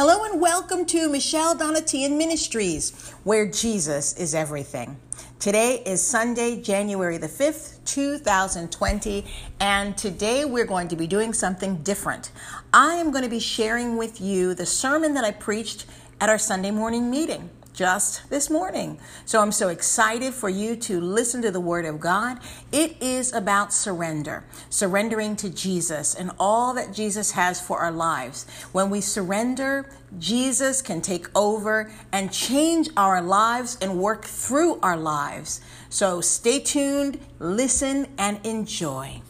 [0.00, 4.96] Hello and welcome to Michelle Donatian Ministries, where Jesus is everything.
[5.40, 9.24] Today is Sunday, January the 5th, 2020,
[9.58, 12.30] and today we're going to be doing something different.
[12.72, 15.84] I am going to be sharing with you the sermon that I preached
[16.20, 18.98] at our Sunday morning meeting just this morning.
[19.24, 22.40] So I'm so excited for you to listen to the Word of God.
[22.72, 28.46] It is about surrender, surrendering to Jesus and all that Jesus has for our lives.
[28.72, 34.96] When we surrender, Jesus can take over and change our lives and work through our
[34.96, 35.60] lives.
[35.88, 39.22] So stay tuned, listen, and enjoy.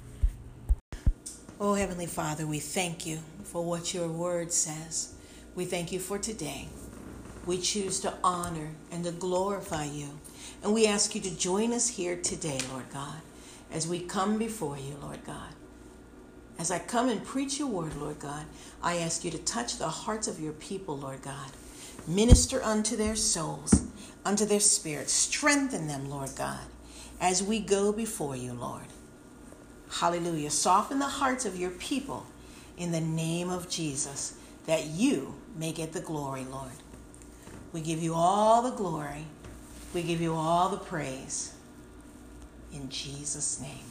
[1.61, 5.13] Oh, Heavenly Father, we thank you for what your word says.
[5.55, 6.69] We thank you for today.
[7.49, 10.11] We choose to honor and to glorify you.
[10.63, 13.23] And we ask you to join us here today, Lord God,
[13.73, 15.55] as we come before you, Lord God.
[16.59, 18.45] As I come and preach your word, Lord God,
[18.83, 21.51] I ask you to touch the hearts of your people, Lord God.
[22.07, 23.83] Minister unto their souls,
[24.27, 25.15] unto their spirits.
[25.15, 26.67] Strengthen them, Lord God,
[27.19, 28.89] as we go before you, Lord.
[29.91, 30.51] Hallelujah.
[30.51, 32.27] Soften the hearts of your people
[32.77, 34.35] in the name of Jesus,
[34.67, 36.73] that you may get the glory, Lord.
[37.73, 39.25] We give you all the glory.
[39.95, 41.55] We give you all the praise.
[42.73, 43.85] In Jesus' name.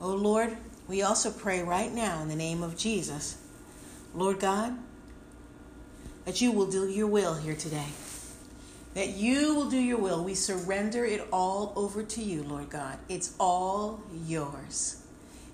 [0.00, 0.56] Oh Lord,
[0.88, 3.36] we also pray right now in the name of Jesus,
[4.14, 4.76] Lord God,
[6.24, 7.88] that you will do your will here today.
[8.94, 10.24] That you will do your will.
[10.24, 12.98] We surrender it all over to you, Lord God.
[13.08, 15.02] It's all yours.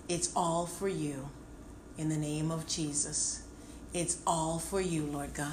[0.09, 1.29] It's all for you
[1.99, 3.43] in the name of Jesus.
[3.93, 5.53] It's all for you, Lord God.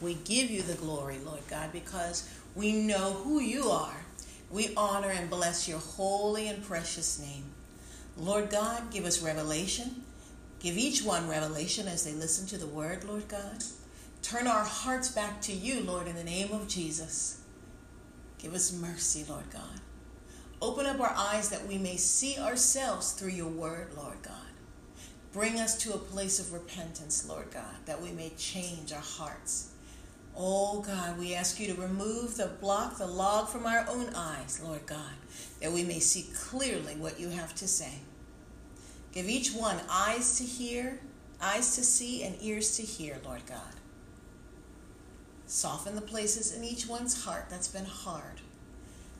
[0.00, 4.04] We give you the glory, Lord God, because we know who you are.
[4.50, 7.44] We honor and bless your holy and precious name.
[8.16, 10.02] Lord God, give us revelation.
[10.60, 13.62] Give each one revelation as they listen to the word, Lord God.
[14.22, 17.40] Turn our hearts back to you, Lord, in the name of Jesus.
[18.38, 19.80] Give us mercy, Lord God.
[20.60, 24.34] Open up our eyes that we may see ourselves through your word, Lord God.
[25.32, 29.72] Bring us to a place of repentance, Lord God, that we may change our hearts
[30.38, 34.60] Oh God, we ask you to remove the block, the log from our own eyes,
[34.62, 35.14] Lord God,
[35.62, 38.00] that we may see clearly what you have to say.
[39.12, 41.00] Give each one eyes to hear,
[41.40, 43.60] eyes to see, and ears to hear, Lord God.
[45.46, 48.42] Soften the places in each one's heart that's been hard.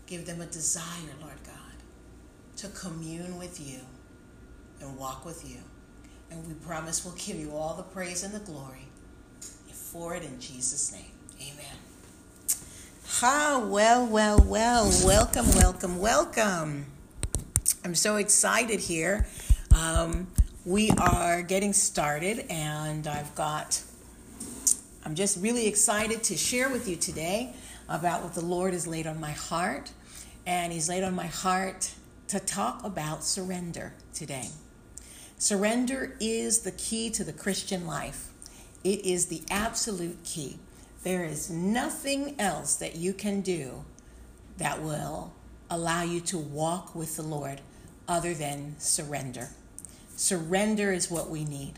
[0.06, 3.78] Give them a desire, Lord God, to commune with you
[4.82, 5.60] and walk with you.
[6.30, 8.85] And we promise we'll give you all the praise and the glory
[9.98, 11.10] for it in Jesus' name.
[11.40, 11.76] Amen.
[13.06, 14.90] Ha, well, well, well.
[15.02, 16.84] Welcome, welcome, welcome.
[17.82, 19.26] I'm so excited here.
[19.74, 20.26] Um,
[20.66, 23.82] we are getting started, and I've got,
[25.02, 27.54] I'm just really excited to share with you today
[27.88, 29.92] about what the Lord has laid on my heart.
[30.44, 31.90] And He's laid on my heart
[32.28, 34.50] to talk about surrender today.
[35.38, 38.30] Surrender is the key to the Christian life.
[38.86, 40.60] It is the absolute key.
[41.02, 43.84] There is nothing else that you can do
[44.58, 45.32] that will
[45.68, 47.62] allow you to walk with the Lord
[48.06, 49.48] other than surrender.
[50.14, 51.72] Surrender is what we need.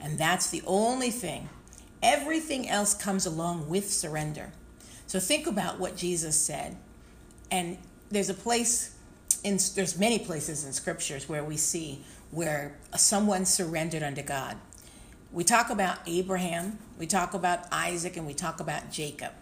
[0.00, 1.50] And that's the only thing.
[2.02, 4.50] Everything else comes along with surrender.
[5.06, 6.78] So think about what Jesus said.
[7.50, 7.76] And
[8.10, 8.96] there's a place
[9.44, 14.56] in there's many places in scriptures where we see where someone surrendered unto God.
[15.36, 19.32] We talk about Abraham, we talk about Isaac, and we talk about Jacob.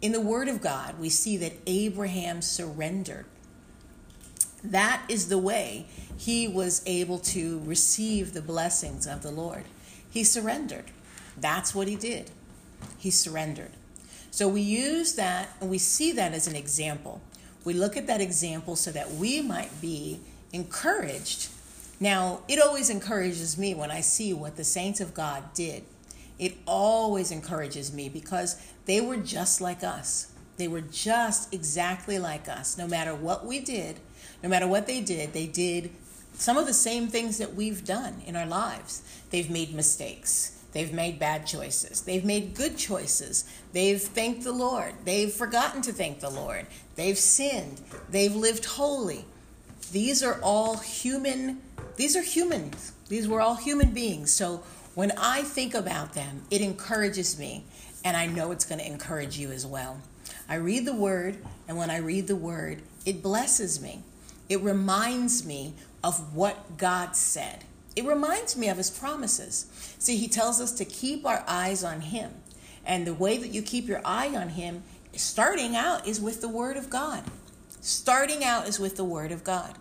[0.00, 3.26] In the Word of God, we see that Abraham surrendered.
[4.64, 5.84] That is the way
[6.16, 9.64] he was able to receive the blessings of the Lord.
[10.08, 10.86] He surrendered.
[11.36, 12.30] That's what he did.
[12.96, 13.72] He surrendered.
[14.30, 17.20] So we use that and we see that as an example.
[17.66, 20.20] We look at that example so that we might be
[20.54, 21.50] encouraged
[21.98, 25.84] now, it always encourages me when I see what the saints of God did.
[26.38, 30.32] It always encourages me because they were just like us.
[30.58, 32.76] They were just exactly like us.
[32.76, 34.00] No matter what we did,
[34.42, 35.90] no matter what they did, they did
[36.34, 39.02] some of the same things that we've done in our lives.
[39.30, 40.52] They've made mistakes.
[40.72, 42.02] They've made bad choices.
[42.02, 43.50] They've made good choices.
[43.72, 44.94] They've thanked the Lord.
[45.06, 46.66] They've forgotten to thank the Lord.
[46.96, 47.80] They've sinned.
[48.10, 49.24] They've lived holy.
[49.92, 51.60] These are all human
[51.96, 52.92] these are humans.
[53.08, 54.30] These were all human beings.
[54.30, 54.62] So
[54.94, 57.64] when I think about them, it encourages me,
[58.04, 60.00] and I know it's going to encourage you as well.
[60.48, 64.02] I read the word, and when I read the word, it blesses me.
[64.48, 65.74] It reminds me
[66.04, 67.64] of what God said.
[67.96, 69.66] it reminds me of his promises.
[69.98, 72.30] See, he tells us to keep our eyes on him.
[72.84, 74.82] And the way that you keep your eye on him,
[75.14, 77.24] starting out, is with the Word of God.
[77.86, 79.72] Starting out is with the Word of God.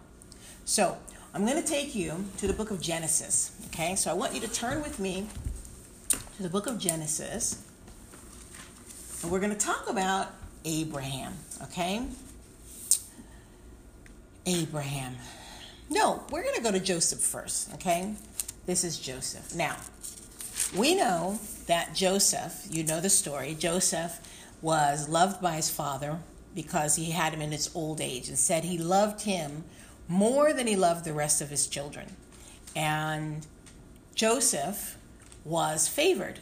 [0.63, 0.95] So,
[1.33, 3.59] I'm going to take you to the book of Genesis.
[3.65, 5.25] Okay, so I want you to turn with me
[6.37, 7.65] to the book of Genesis.
[9.23, 10.27] And we're going to talk about
[10.65, 11.33] Abraham.
[11.63, 12.05] Okay?
[14.45, 15.15] Abraham.
[15.89, 17.73] No, we're going to go to Joseph first.
[17.73, 18.13] Okay?
[18.67, 19.55] This is Joseph.
[19.55, 19.77] Now,
[20.77, 24.19] we know that Joseph, you know the story, Joseph
[24.61, 26.19] was loved by his father
[26.55, 29.65] because he had him in his old age and said he loved him
[30.07, 32.15] more than he loved the rest of his children.
[32.75, 33.45] And
[34.15, 34.97] Joseph
[35.43, 36.39] was favored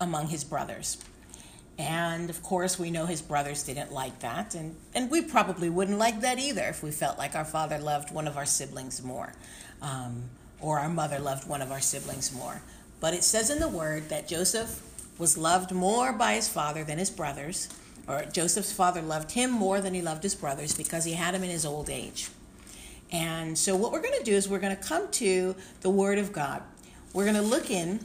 [0.00, 0.98] among his brothers.
[1.78, 4.54] And of course, we know his brothers didn't like that.
[4.54, 8.12] And, and we probably wouldn't like that either if we felt like our father loved
[8.12, 9.32] one of our siblings more
[9.82, 10.24] um,
[10.60, 12.60] or our mother loved one of our siblings more.
[13.00, 14.82] But it says in the word that Joseph
[15.18, 17.68] was loved more by his father than his brothers,
[18.06, 21.42] or Joseph's father loved him more than he loved his brothers because he had him
[21.42, 22.30] in his old age.
[23.12, 26.18] And so, what we're going to do is we're going to come to the Word
[26.18, 26.62] of God.
[27.12, 28.00] We're going to look in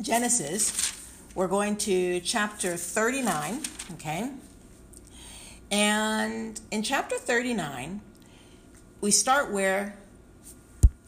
[0.00, 0.94] Genesis.
[1.34, 3.60] We're going to chapter 39,
[3.94, 4.30] okay?
[5.70, 8.00] And in chapter 39,
[9.00, 9.96] we start where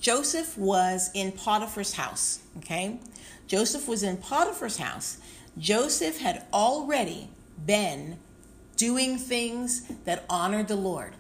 [0.00, 3.00] Joseph was in Potiphar's house, okay?
[3.46, 5.18] Joseph was in Potiphar's house.
[5.58, 7.30] Joseph had already
[7.66, 8.18] been
[8.76, 11.14] doing things that honored the Lord.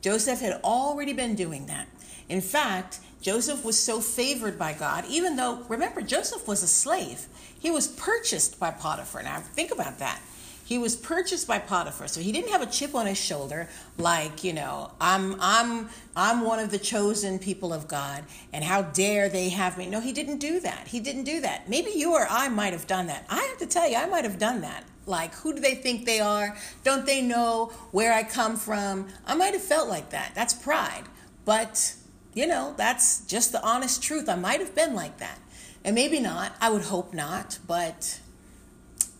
[0.00, 1.88] Joseph had already been doing that.
[2.28, 7.26] In fact, Joseph was so favored by God, even though, remember, Joseph was a slave.
[7.58, 9.22] He was purchased by Potiphar.
[9.22, 10.20] Now, think about that.
[10.66, 14.42] He was purchased by Potiphar, so he didn't have a chip on his shoulder like,
[14.42, 19.28] you know, I'm I'm I'm one of the chosen people of God and how dare
[19.28, 19.86] they have me.
[19.88, 20.88] No, he didn't do that.
[20.88, 21.68] He didn't do that.
[21.68, 23.26] Maybe you or I might have done that.
[23.30, 24.82] I have to tell you, I might have done that.
[25.06, 26.56] Like, who do they think they are?
[26.82, 29.08] Don't they know where I come from?
[29.24, 30.32] I might have felt like that.
[30.34, 31.04] That's pride.
[31.44, 31.94] But
[32.36, 34.28] you know, that's just the honest truth.
[34.28, 35.38] I might have been like that.
[35.82, 36.54] And maybe not.
[36.60, 37.58] I would hope not.
[37.66, 38.20] But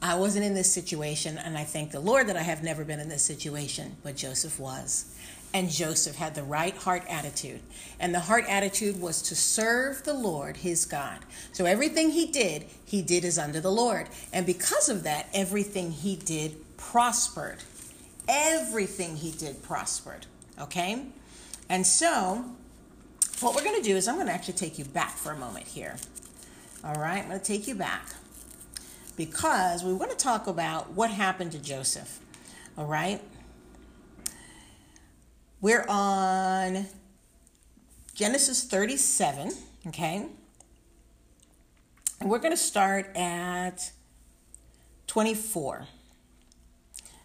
[0.02, 1.38] I wasn't in this situation.
[1.38, 3.96] And I thank the Lord that I have never been in this situation.
[4.02, 5.15] But Joseph was.
[5.54, 7.60] And Joseph had the right heart attitude.
[7.98, 11.20] And the heart attitude was to serve the Lord, his God.
[11.52, 14.08] So everything he did, he did as under the Lord.
[14.32, 17.58] And because of that, everything he did prospered.
[18.28, 20.26] Everything he did prospered.
[20.60, 21.06] Okay?
[21.69, 22.44] And so
[23.40, 25.37] what we're going to do is I'm going to actually take you back for a
[25.37, 25.96] moment here.
[26.84, 28.14] All right, I'm going to take you back
[29.16, 32.20] because we want to talk about what happened to Joseph.
[32.78, 33.20] All right,
[35.66, 36.86] we're on
[38.14, 39.50] Genesis 37,
[39.88, 40.26] okay,
[42.20, 43.90] and we're going to start at
[45.08, 45.88] 24.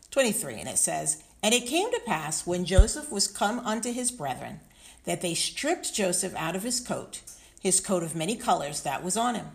[0.09, 4.09] 23, and it says, And it came to pass when Joseph was come unto his
[4.09, 4.59] brethren
[5.05, 7.21] that they stripped Joseph out of his coat,
[7.61, 9.49] his coat of many colors that was on him.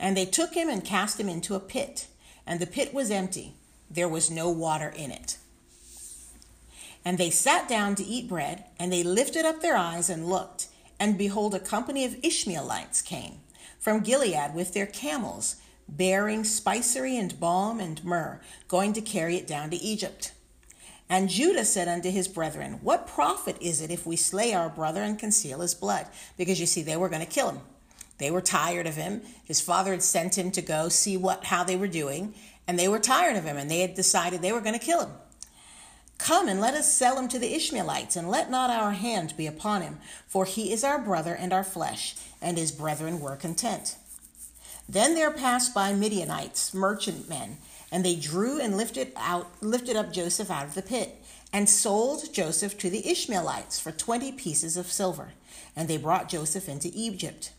[0.00, 2.06] And they took him and cast him into a pit,
[2.46, 3.56] and the pit was empty.
[3.90, 5.36] There was no water in it.
[7.04, 10.68] And they sat down to eat bread, and they lifted up their eyes and looked,
[11.00, 13.40] and behold, a company of Ishmaelites came
[13.80, 15.56] from Gilead with their camels,
[15.88, 20.32] bearing spicery and balm and myrrh, going to carry it down to Egypt.
[21.08, 25.02] And Judah said unto his brethren, What profit is it if we slay our brother
[25.02, 26.06] and conceal his blood?
[26.38, 27.60] Because you see, they were going to kill him.
[28.18, 29.22] They were tired of him.
[29.44, 32.34] His father had sent him to go see what how they were doing,
[32.68, 35.00] and they were tired of him, and they had decided they were going to kill
[35.00, 35.10] him.
[36.22, 39.48] Come and let us sell him to the Ishmaelites, and let not our hand be
[39.48, 39.98] upon him,
[40.28, 43.96] for he is our brother and our flesh, and his brethren were content.
[44.88, 47.58] Then there passed by Midianites, merchantmen,
[47.90, 51.16] and they drew and lifted out lifted up Joseph out of the pit,
[51.52, 55.32] and sold Joseph to the Ishmaelites for twenty pieces of silver.
[55.74, 57.50] And they brought Joseph into Egypt.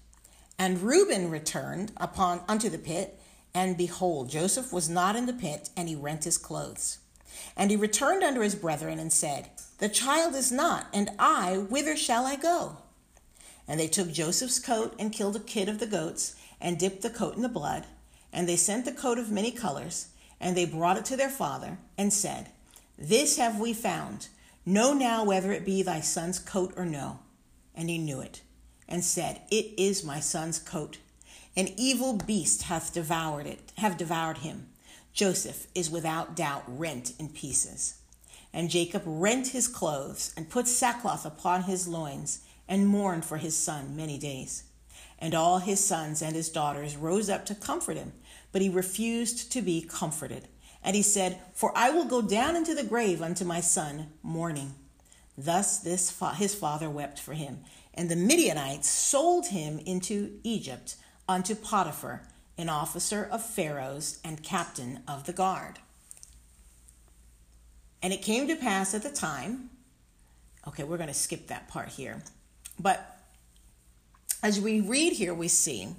[0.58, 3.20] And Reuben returned upon unto the pit,
[3.53, 7.00] and behold, Joseph was not in the pit, and he rent his clothes.
[7.56, 11.96] And he returned unto his brethren and said, The child is not, and I, whither
[11.96, 12.78] shall I go?
[13.68, 17.10] And they took Joseph's coat and killed a kid of the goats, and dipped the
[17.10, 17.86] coat in the blood.
[18.32, 20.10] And they sent the coat of many colors,
[20.40, 22.50] and they brought it to their father, and said,
[22.98, 24.28] This have we found.
[24.66, 27.20] Know now whether it be thy son's coat or no.
[27.76, 28.42] And he knew it,
[28.88, 30.98] and said, It is my son's coat.
[31.56, 34.68] An evil beast hath devoured it, have devoured him.
[35.13, 37.96] Joseph is without doubt rent in pieces.
[38.51, 43.55] And Jacob rent his clothes, and put sackcloth upon his loins, and mourned for his
[43.55, 44.63] son many days.
[45.20, 48.13] And all his sons and his daughters rose up to comfort him,
[48.51, 50.48] but he refused to be comforted.
[50.84, 54.74] And he said, For I will go down into the grave unto my son mourning.
[55.38, 57.60] Thus this fa- his father wept for him.
[57.93, 60.96] And the Midianites sold him into Egypt
[61.27, 65.79] unto Potiphar, an officer of Pharaoh's and captain of the guard.
[68.01, 69.69] And it came to pass at the time,
[70.67, 72.22] okay, we're going to skip that part here.
[72.79, 73.17] But
[74.41, 75.89] as we read here, we see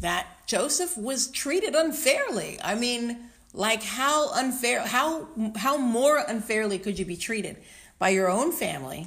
[0.00, 2.58] that Joseph was treated unfairly.
[2.62, 7.56] I mean, like how unfair, how how more unfairly could you be treated
[7.98, 9.06] by your own family,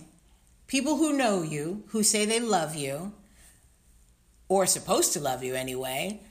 [0.68, 3.12] people who know you, who say they love you,
[4.48, 6.22] or supposed to love you anyway?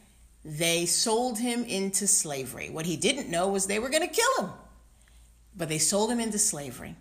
[0.44, 2.68] They sold him into slavery.
[2.71, 4.52] What he didn't know was they were going to kill him,
[5.56, 6.97] but they sold him into slavery.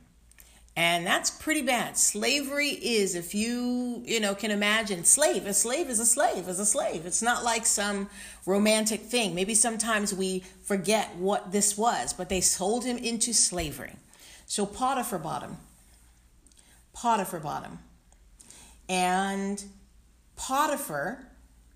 [0.76, 1.98] And that's pretty bad.
[1.98, 6.60] Slavery is, if you, you know, can imagine, slave, a slave is a slave, is
[6.60, 7.06] a slave.
[7.06, 8.10] It's not like some
[8.48, 9.36] romantic thing.
[9.36, 13.94] Maybe sometimes we forget what this was, but they sold him into slavery.
[14.48, 15.58] So Potiphar bought him.
[16.94, 17.78] Potiphar bought him.
[18.90, 19.64] And
[20.36, 21.28] Potiphar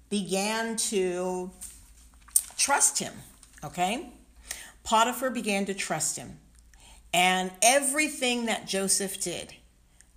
[0.09, 1.51] began to
[2.57, 3.13] trust him,
[3.63, 4.09] okay?
[4.83, 6.39] Potiphar began to trust him.
[7.13, 9.53] And everything that Joseph did,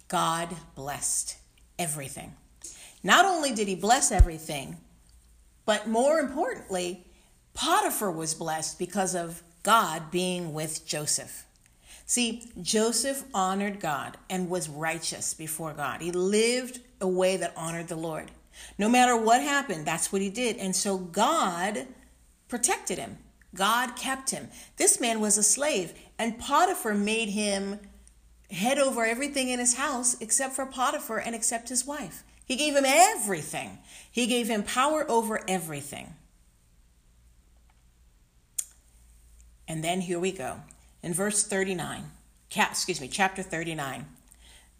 [0.08, 1.36] God blessed
[1.78, 2.34] everything.
[3.02, 4.76] Not only did he bless everything,
[5.64, 7.06] but more importantly,
[7.54, 11.46] Potiphar was blessed because of God being with Joseph.
[12.10, 16.02] See, Joseph honored God and was righteous before God.
[16.02, 18.32] He lived a way that honored the Lord.
[18.78, 20.56] No matter what happened, that's what he did.
[20.56, 21.86] And so God
[22.48, 23.18] protected him.
[23.54, 24.48] God kept him.
[24.76, 27.78] This man was a slave, and Potiphar made him
[28.50, 32.24] head over everything in his house except for Potiphar and except his wife.
[32.44, 33.78] He gave him everything,
[34.10, 36.14] he gave him power over everything.
[39.68, 40.56] And then here we go.
[41.02, 42.10] In verse 39,
[42.50, 44.06] cap, excuse me, chapter 39.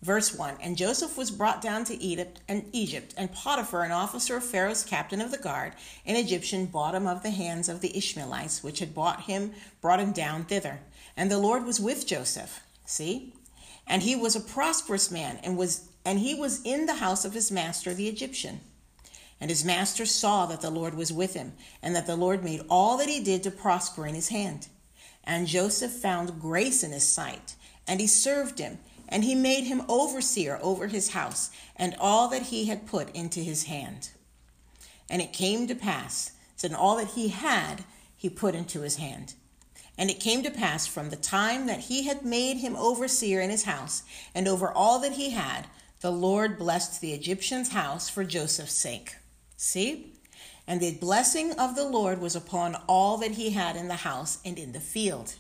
[0.03, 4.37] Verse 1 And Joseph was brought down to Egypt, and Egypt, and Potiphar, an officer
[4.37, 5.75] of Pharaoh's captain of the guard,
[6.07, 10.01] an Egyptian, bought him of the hands of the Ishmaelites, which had bought him, brought
[10.01, 10.81] him down thither.
[11.17, 12.61] And the Lord was with Joseph.
[12.87, 13.35] See?
[13.87, 17.35] And he was a prosperous man, and was and he was in the house of
[17.35, 18.61] his master the Egyptian.
[19.39, 22.63] And his master saw that the Lord was with him, and that the Lord made
[22.71, 24.69] all that he did to prosper in his hand.
[25.25, 27.55] And Joseph found grace in his sight,
[27.87, 28.79] and he served him
[29.11, 33.41] and he made him overseer over his house and all that he had put into
[33.41, 34.11] his hand.
[35.11, 37.85] And it came to pass, that all that he had,
[38.17, 39.35] he put into his hand.
[39.99, 43.51] And it came to pass from the time that he had made him overseer in
[43.51, 45.67] his house and over all that he had,
[46.01, 49.17] the Lord blessed the Egyptian's house for Joseph's sake.
[49.57, 50.15] See?
[50.71, 54.39] And the blessing of the Lord was upon all that he had in the house
[54.45, 55.35] and in the field.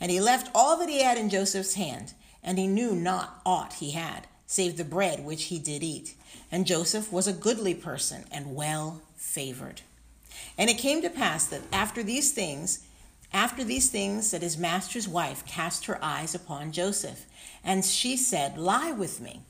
[0.00, 3.74] And he left all that he had in Joseph's hand and he knew not aught
[3.74, 6.16] he had, save the bread which he did eat.
[6.50, 9.82] And Joseph was a goodly person and well favored.
[10.58, 12.84] And it came to pass that after these things,
[13.32, 17.26] after these things, that his master's wife cast her eyes upon Joseph,
[17.62, 19.42] and she said, Lie with me.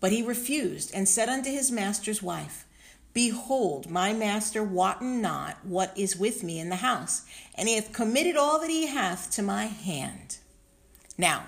[0.00, 2.64] But he refused, and said unto his master's wife,
[3.12, 7.22] Behold, my master wotten not what is with me in the house,
[7.56, 10.38] and he hath committed all that he hath to my hand.
[11.18, 11.44] Now,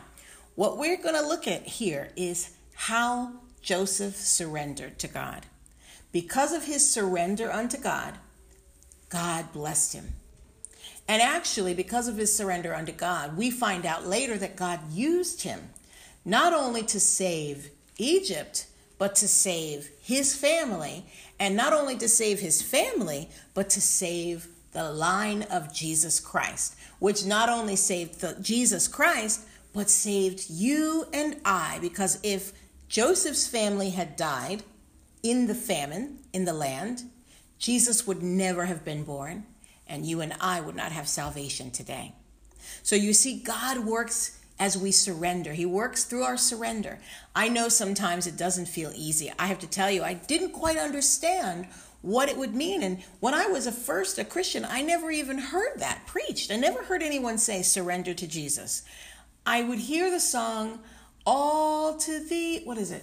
[0.54, 5.46] what we're going to look at here is how Joseph surrendered to God.
[6.10, 8.18] Because of his surrender unto God,
[9.08, 10.14] God blessed him.
[11.08, 15.42] And actually, because of his surrender unto God, we find out later that God used
[15.42, 15.70] him
[16.24, 18.66] not only to save Egypt,
[18.98, 21.04] but to save his family.
[21.42, 26.76] And not only to save his family, but to save the line of Jesus Christ,
[27.00, 29.40] which not only saved the, Jesus Christ,
[29.72, 31.80] but saved you and I.
[31.80, 32.52] Because if
[32.88, 34.62] Joseph's family had died
[35.24, 37.02] in the famine in the land,
[37.58, 39.42] Jesus would never have been born,
[39.88, 42.12] and you and I would not have salvation today.
[42.84, 45.54] So you see, God works as we surrender.
[45.54, 47.00] He works through our surrender.
[47.34, 49.32] I know sometimes it doesn't feel easy.
[49.36, 51.66] I have to tell you, I didn't quite understand
[52.00, 52.80] what it would mean.
[52.84, 56.52] And when I was a first a Christian, I never even heard that preached.
[56.52, 58.84] I never heard anyone say surrender to Jesus.
[59.44, 60.78] I would hear the song
[61.26, 62.62] All to Thee.
[62.62, 63.02] What is it?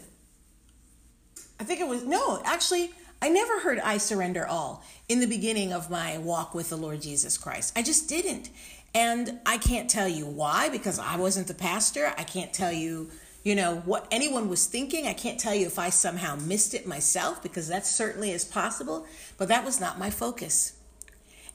[1.59, 5.73] I think it was, no, actually, I never heard I Surrender All in the beginning
[5.73, 7.73] of my walk with the Lord Jesus Christ.
[7.75, 8.49] I just didn't.
[8.93, 12.13] And I can't tell you why because I wasn't the pastor.
[12.17, 13.11] I can't tell you,
[13.43, 15.07] you know, what anyone was thinking.
[15.07, 19.05] I can't tell you if I somehow missed it myself because that certainly is possible,
[19.37, 20.73] but that was not my focus.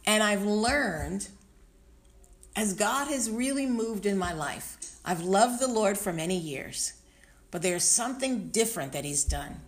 [0.07, 1.29] And I've learned
[2.57, 6.95] as God has really moved in my life, I've loved the Lord for many years,
[7.51, 9.61] but there's something different that He's done.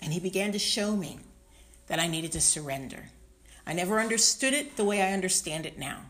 [0.00, 1.18] And He began to show me
[1.88, 3.08] that I needed to surrender.
[3.66, 6.02] I never understood it the way I understand it now.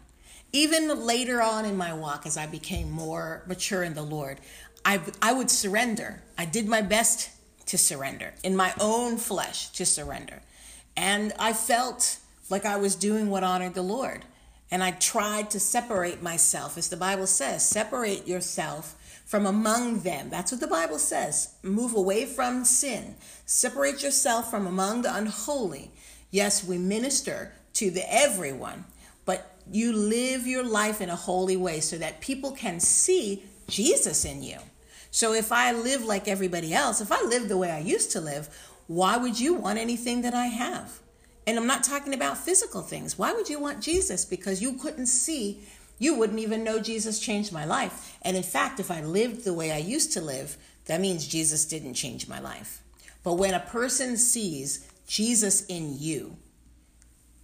[0.52, 4.38] Even later on in my walk, as I became more mature in the Lord,
[4.84, 6.22] I, I would surrender.
[6.36, 7.30] I did my best
[7.66, 10.42] to surrender, in my own flesh to surrender.
[10.96, 12.18] And I felt
[12.50, 14.24] like I was doing what honored the Lord.
[14.70, 20.28] And I tried to separate myself, as the Bible says, separate yourself from among them.
[20.28, 21.54] That's what the Bible says.
[21.62, 23.16] Move away from sin,
[23.46, 25.90] separate yourself from among the unholy.
[26.30, 28.84] Yes, we minister to the everyone,
[29.70, 34.42] you live your life in a holy way so that people can see Jesus in
[34.42, 34.58] you.
[35.10, 38.20] So if I live like everybody else, if I live the way I used to
[38.20, 38.48] live,
[38.86, 41.00] why would you want anything that I have?
[41.46, 43.18] And I'm not talking about physical things.
[43.18, 44.24] Why would you want Jesus?
[44.24, 45.60] Because you couldn't see,
[45.98, 48.16] you wouldn't even know Jesus changed my life.
[48.22, 51.64] And in fact, if I lived the way I used to live, that means Jesus
[51.64, 52.82] didn't change my life.
[53.22, 56.36] But when a person sees Jesus in you,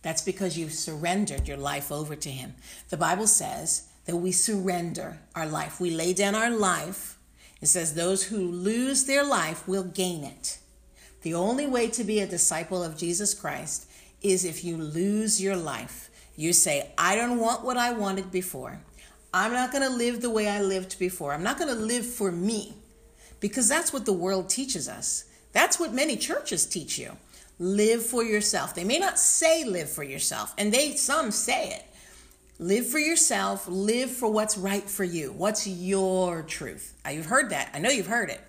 [0.02, 2.54] that's because you've surrendered your life over to Him.
[2.88, 5.80] The Bible says that we surrender our life.
[5.80, 7.18] We lay down our life
[7.60, 10.58] it says, Those who lose their life will gain it.
[11.22, 13.90] The only way to be a disciple of Jesus Christ
[14.22, 16.10] is if you lose your life.
[16.36, 18.80] You say, I don't want what I wanted before.
[19.34, 21.32] I'm not going to live the way I lived before.
[21.32, 22.74] I'm not going to live for me
[23.40, 25.24] because that's what the world teaches us.
[25.52, 27.16] That's what many churches teach you.
[27.58, 28.74] Live for yourself.
[28.74, 31.84] They may not say live for yourself, and they some say it,
[32.60, 35.30] Live for yourself, live for what's right for you.
[35.30, 36.92] What's your truth?
[37.08, 37.70] You've heard that.
[37.72, 38.40] I know you've heard it.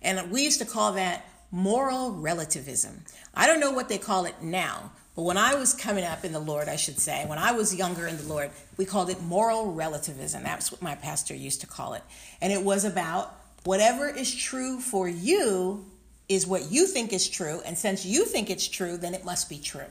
[0.00, 3.02] And we used to call that moral relativism.
[3.34, 6.30] I don't know what they call it now, but when I was coming up in
[6.30, 9.20] the Lord, I should say, when I was younger in the Lord, we called it
[9.20, 10.44] moral relativism.
[10.44, 12.02] That's what my pastor used to call it.
[12.40, 15.84] And it was about whatever is true for you
[16.28, 17.60] is what you think is true.
[17.64, 19.90] And since you think it's true, then it must be true.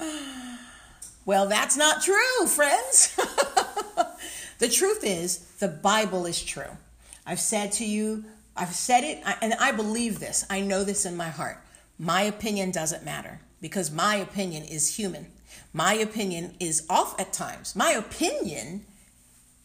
[1.24, 3.14] Well, that's not true, friends.
[4.60, 6.70] the truth is, the Bible is true.
[7.26, 8.24] I've said to you,
[8.56, 10.46] I've said it, and I believe this.
[10.48, 11.58] I know this in my heart.
[11.98, 15.26] My opinion doesn't matter because my opinion is human.
[15.74, 17.76] My opinion is off at times.
[17.76, 18.86] My opinion,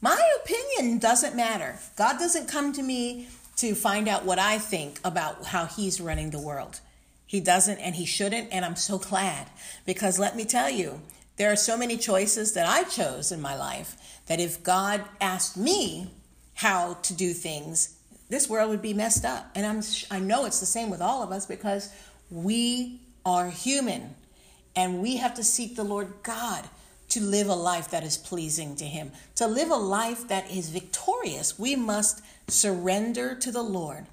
[0.02, 1.80] my opinion doesn't matter.
[1.96, 6.32] God doesn't come to me to find out what I think about how He's running
[6.32, 6.80] the world.
[7.26, 9.48] He doesn't and He shouldn't, and I'm so glad
[9.86, 11.02] because let me tell you,
[11.38, 15.58] there are so many choices that I chose in my life that if God asked
[15.58, 16.12] me
[16.56, 17.98] how to do things,
[18.30, 19.50] this world would be messed up.
[19.56, 21.90] And I'm I know it's the same with all of us because
[22.30, 24.16] we are human
[24.76, 26.68] and we have to seek the Lord God
[27.14, 29.12] to live a life that is pleasing to him.
[29.36, 34.08] To live a life that is victorious, we must surrender to the Lord.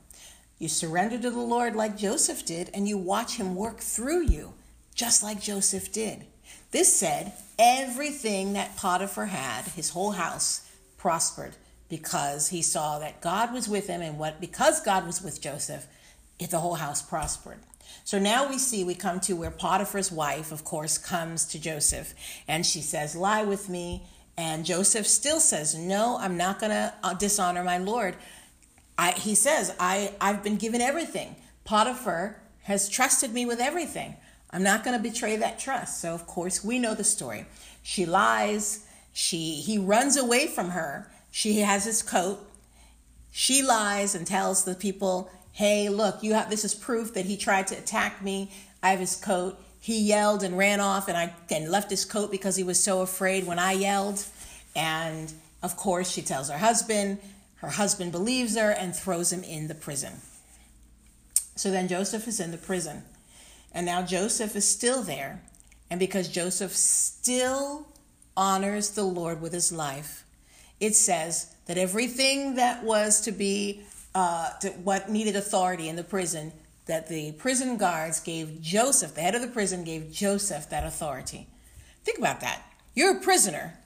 [0.59, 4.53] You surrender to the Lord like Joseph did and you watch him work through you
[4.95, 6.27] just like Joseph did.
[6.73, 11.55] This said, everything that Potiphar had, his whole house, prospered
[11.89, 15.87] because he saw that God was with him and what because God was with Joseph,
[16.39, 17.59] the whole house prospered.
[18.11, 22.13] So now we see we come to where Potiphar's wife, of course, comes to Joseph
[22.49, 24.03] and she says, "Lie with me."
[24.37, 28.17] And Joseph still says, "No, I'm not going to uh, dishonor my Lord."
[28.99, 31.37] I, he says, "I I've been given everything.
[31.63, 34.17] Potiphar has trusted me with everything.
[34.51, 36.01] I'm not going to betray that trust.
[36.01, 37.47] So of course we know the story.
[37.85, 38.89] She lies.
[39.13, 41.09] She he runs away from her.
[41.31, 42.41] She has his coat.
[43.31, 47.37] She lies and tells the people, "Hey, look, you have this is proof that he
[47.37, 48.51] tried to attack me.
[48.83, 52.31] I have his coat." He yelled and ran off, and I and left his coat
[52.31, 54.25] because he was so afraid when I yelled.
[54.75, 55.31] And
[55.63, 57.19] of course, she tells her husband.
[57.57, 60.23] Her husband believes her and throws him in the prison.
[61.57, 63.03] So then Joseph is in the prison.
[63.73, 65.43] And now Joseph is still there.
[65.91, 67.87] And because Joseph still
[68.35, 70.25] honors the Lord with his life,
[70.79, 73.83] it says that everything that was to be
[74.15, 76.53] uh, to what needed authority in the prison,
[76.87, 81.47] that the prison guards gave Joseph, the head of the prison, gave Joseph that authority.
[82.05, 82.63] Think about that.
[82.95, 83.79] You're a prisoner,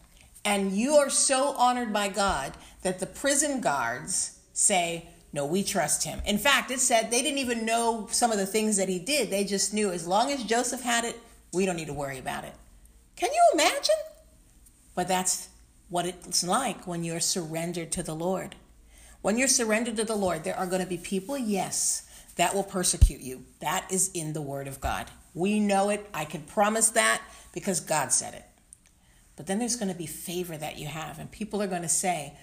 [0.44, 6.04] and you are so honored by God that the prison guards say, no, we trust
[6.04, 6.22] him.
[6.24, 9.30] In fact, it said they didn't even know some of the things that he did.
[9.30, 11.18] They just knew as long as Joseph had it,
[11.52, 12.54] we don't need to worry about it.
[13.16, 13.96] Can you imagine?
[14.94, 15.48] But that's
[15.88, 18.54] what it's like when you're surrendered to the Lord.
[19.24, 22.02] When you're surrendered to the Lord, there are going to be people, yes,
[22.36, 23.46] that will persecute you.
[23.60, 25.06] That is in the Word of God.
[25.32, 26.06] We know it.
[26.12, 27.22] I can promise that
[27.54, 28.44] because God said it.
[29.36, 31.88] But then there's going to be favor that you have, and people are going to
[31.88, 32.34] say,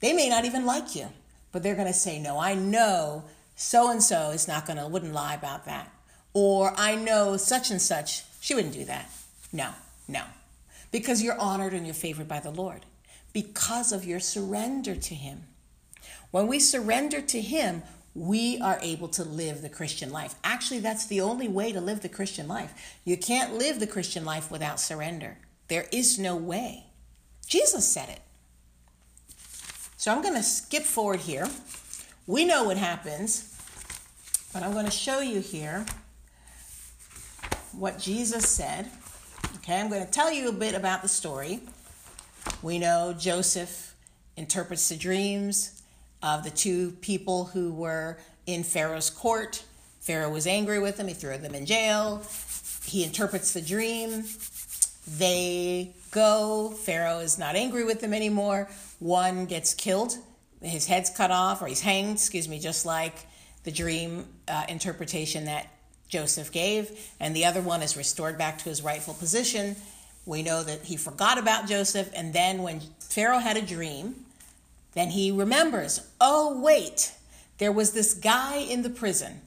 [0.00, 1.08] they may not even like you,
[1.52, 3.24] but they're going to say, No, I know
[3.56, 5.90] so and so is not going to, wouldn't lie about that.
[6.34, 9.10] Or I know such and such, she wouldn't do that.
[9.54, 9.70] No,
[10.06, 10.24] no.
[10.92, 12.84] Because you're honored and you're favored by the Lord
[13.32, 15.44] because of your surrender to Him.
[16.34, 20.34] When we surrender to Him, we are able to live the Christian life.
[20.42, 22.98] Actually, that's the only way to live the Christian life.
[23.04, 25.38] You can't live the Christian life without surrender.
[25.68, 26.86] There is no way.
[27.46, 28.20] Jesus said it.
[29.96, 31.46] So I'm going to skip forward here.
[32.26, 33.56] We know what happens,
[34.52, 35.86] but I'm going to show you here
[37.70, 38.90] what Jesus said.
[39.58, 41.60] Okay, I'm going to tell you a bit about the story.
[42.60, 43.94] We know Joseph
[44.36, 45.73] interprets the dreams
[46.24, 49.62] of the two people who were in Pharaoh's court.
[50.00, 52.22] Pharaoh was angry with them, he threw them in jail.
[52.84, 54.24] He interprets the dream.
[55.06, 56.70] They go.
[56.70, 58.68] Pharaoh is not angry with them anymore.
[59.00, 60.16] One gets killed,
[60.62, 63.14] his head's cut off, or he's hanged, excuse me, just like
[63.64, 65.66] the dream uh, interpretation that
[66.08, 66.90] Joseph gave.
[67.20, 69.76] And the other one is restored back to his rightful position.
[70.24, 74.23] We know that he forgot about Joseph, and then when Pharaoh had a dream,
[74.94, 77.12] then he remembers, oh, wait,
[77.58, 79.40] there was this guy in the prison,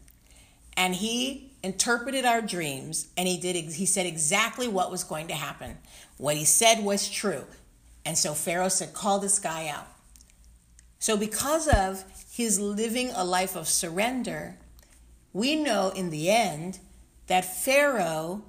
[0.75, 5.33] and he interpreted our dreams, and he did he said exactly what was going to
[5.33, 5.77] happen.
[6.17, 7.45] What he said was true.
[8.05, 9.87] And so Pharaoh said, Call this guy out.
[10.99, 14.57] So, because of his living a life of surrender,
[15.33, 16.79] we know in the end
[17.27, 18.43] that Pharaoh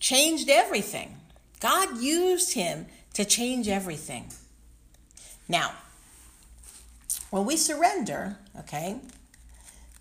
[0.00, 1.16] changed everything.
[1.60, 4.32] God used him to change everything.
[5.48, 5.72] Now,
[7.30, 9.00] when we surrender, okay,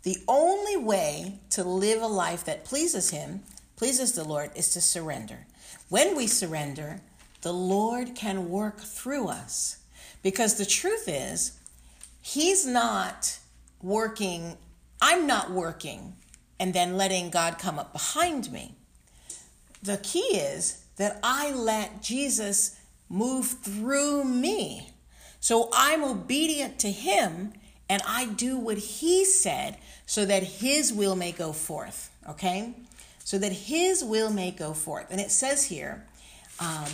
[0.03, 3.43] the only way to live a life that pleases Him,
[3.75, 5.45] pleases the Lord, is to surrender.
[5.89, 7.01] When we surrender,
[7.41, 9.77] the Lord can work through us.
[10.23, 11.59] Because the truth is,
[12.21, 13.39] He's not
[13.81, 14.57] working,
[15.01, 16.15] I'm not working
[16.59, 18.75] and then letting God come up behind me.
[19.83, 24.93] The key is that I let Jesus move through me.
[25.47, 27.53] So I'm obedient to him
[27.87, 32.11] and I do what he said so that his will may go forth.
[32.27, 32.73] Okay?
[33.23, 35.05] So that his will may go forth.
[35.09, 36.05] And it says here,
[36.59, 36.91] um,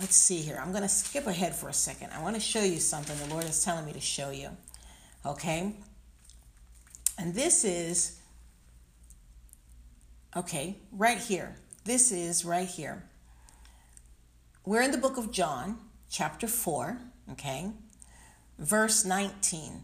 [0.00, 0.58] let's see here.
[0.60, 2.10] I'm going to skip ahead for a second.
[2.12, 4.48] I want to show you something the Lord is telling me to show you.
[5.24, 5.76] Okay?
[7.16, 8.18] And this is,
[10.34, 11.54] okay, right here.
[11.84, 13.04] This is right here.
[14.64, 15.78] We're in the book of John,
[16.10, 16.98] chapter 4,
[17.32, 17.70] okay,
[18.58, 19.82] verse 19.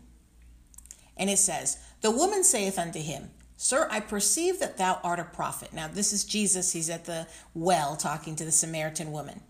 [1.17, 5.25] And it says, The woman saith unto him, Sir, I perceive that thou art a
[5.25, 5.73] prophet.
[5.73, 6.73] Now, this is Jesus.
[6.73, 9.41] He's at the well talking to the Samaritan woman.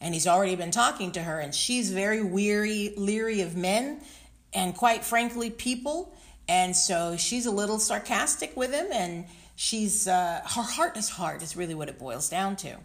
[0.00, 4.00] And he's already been talking to her, and she's very weary, leery of men,
[4.54, 6.14] and quite frankly, people.
[6.48, 11.42] And so she's a little sarcastic with him, and she's uh, her heart is hard,
[11.42, 12.78] is really what it boils down to.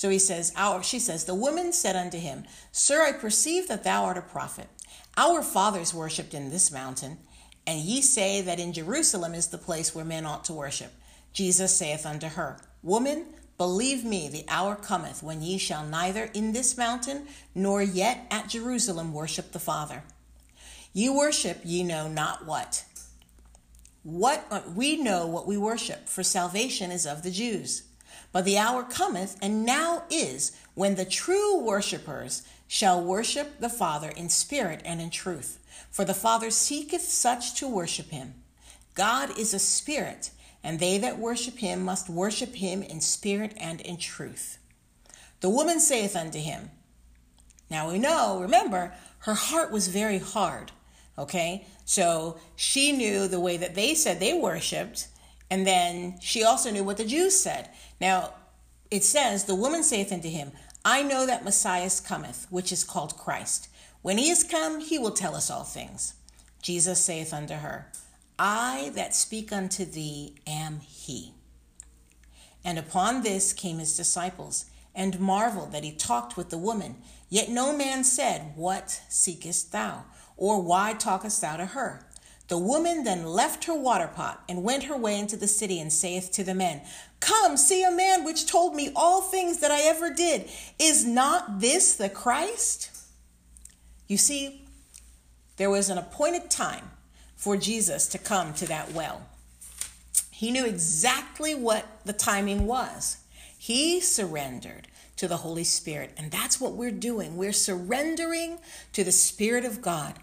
[0.00, 3.84] So he says, our, she says, the woman said unto him, Sir, I perceive that
[3.84, 4.66] thou art a prophet.
[5.14, 7.18] Our fathers worshipped in this mountain,
[7.66, 10.90] and ye say that in Jerusalem is the place where men ought to worship.
[11.34, 13.26] Jesus saith unto her, Woman,
[13.58, 18.48] believe me, the hour cometh when ye shall neither in this mountain nor yet at
[18.48, 20.02] Jerusalem worship the Father.
[20.94, 22.86] Ye worship ye know not what.
[24.02, 27.82] What uh, we know what we worship, for salvation is of the Jews.
[28.32, 34.10] But the hour cometh, and now is, when the true worshippers shall worship the Father
[34.10, 35.58] in spirit and in truth.
[35.90, 38.34] For the Father seeketh such to worship him.
[38.94, 40.30] God is a spirit,
[40.62, 44.58] and they that worship him must worship him in spirit and in truth.
[45.40, 46.70] The woman saith unto him,
[47.68, 50.70] Now we know, remember, her heart was very hard.
[51.18, 51.66] Okay?
[51.84, 55.08] So she knew the way that they said they worshiped,
[55.50, 57.68] and then she also knew what the Jews said.
[58.00, 58.34] Now,
[58.90, 60.52] it says, The woman saith unto him,
[60.84, 63.68] I know that Messiah cometh, which is called Christ.
[64.02, 66.14] When he is come, he will tell us all things.
[66.62, 67.90] Jesus saith unto her,
[68.38, 71.34] I that speak unto thee am he.
[72.64, 76.96] And upon this came his disciples, and marveled that he talked with the woman.
[77.28, 80.04] Yet no man said, What seekest thou?
[80.36, 82.06] Or why talkest thou to her?
[82.50, 85.92] The woman then left her water pot and went her way into the city and
[85.92, 86.80] saith to the men,
[87.20, 90.50] Come, see a man which told me all things that I ever did.
[90.76, 92.90] Is not this the Christ?
[94.08, 94.66] You see,
[95.58, 96.90] there was an appointed time
[97.36, 99.22] for Jesus to come to that well.
[100.32, 103.18] He knew exactly what the timing was.
[103.56, 106.14] He surrendered to the Holy Spirit.
[106.16, 107.36] And that's what we're doing.
[107.36, 108.58] We're surrendering
[108.92, 110.14] to the Spirit of God.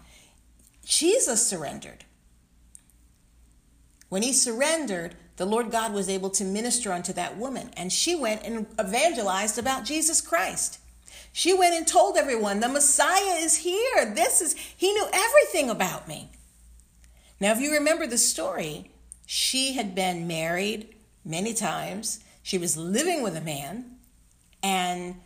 [0.84, 2.04] Jesus surrendered.
[4.08, 8.16] When he surrendered, the Lord God was able to minister unto that woman, and she
[8.16, 10.80] went and evangelized about Jesus Christ.
[11.32, 14.12] She went and told everyone, The Messiah is here.
[14.14, 16.30] This is, he knew everything about me.
[17.40, 18.90] Now, if you remember the story,
[19.26, 20.94] she had been married
[21.24, 22.20] many times.
[22.42, 23.98] She was living with a man,
[24.62, 25.16] and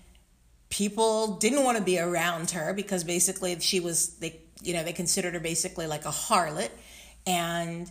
[0.68, 4.92] people didn't want to be around her because basically she was they you know they
[4.92, 6.70] considered her basically like a harlot,
[7.26, 7.90] and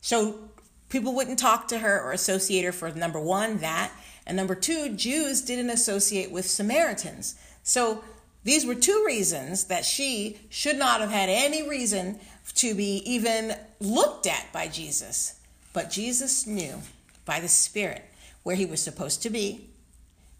[0.00, 0.50] so
[0.88, 3.92] people wouldn't talk to her or associate her for number one that,
[4.26, 7.34] and number two Jews didn't associate with Samaritans.
[7.62, 8.04] So
[8.44, 12.18] these were two reasons that she should not have had any reason
[12.54, 15.40] to be even looked at by Jesus.
[15.72, 16.80] But Jesus knew
[17.24, 18.04] by the Spirit
[18.42, 19.68] where he was supposed to be.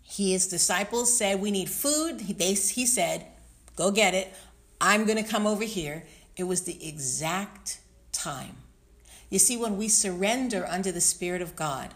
[0.03, 2.23] His disciples said, We need food.
[2.23, 3.27] He, they, he said,
[3.77, 4.33] Go get it.
[4.81, 6.05] I'm going to come over here.
[6.37, 7.81] It was the exact
[8.13, 8.57] time.
[9.31, 11.95] You see, when we surrender under the Spirit of God,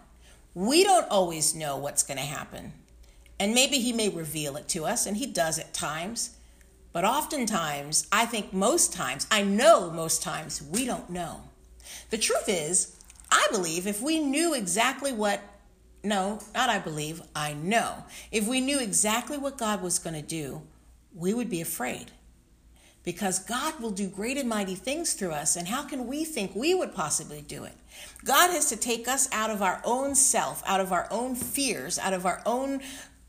[0.55, 2.73] we don't always know what's going to happen.
[3.40, 6.37] And maybe He may reveal it to us, and He does at times.
[6.92, 11.40] But oftentimes, I think most times, I know most times, we don't know.
[12.11, 12.97] The truth is,
[13.31, 15.40] I believe if we knew exactly what,
[16.05, 20.23] no, not I believe, I know, if we knew exactly what God was going to
[20.23, 20.62] do,
[21.14, 22.11] we would be afraid.
[23.05, 26.55] Because God will do great and mighty things through us, and how can we think
[26.55, 27.75] we would possibly do it?
[28.25, 31.99] God has to take us out of our own self, out of our own fears,
[31.99, 32.81] out of our own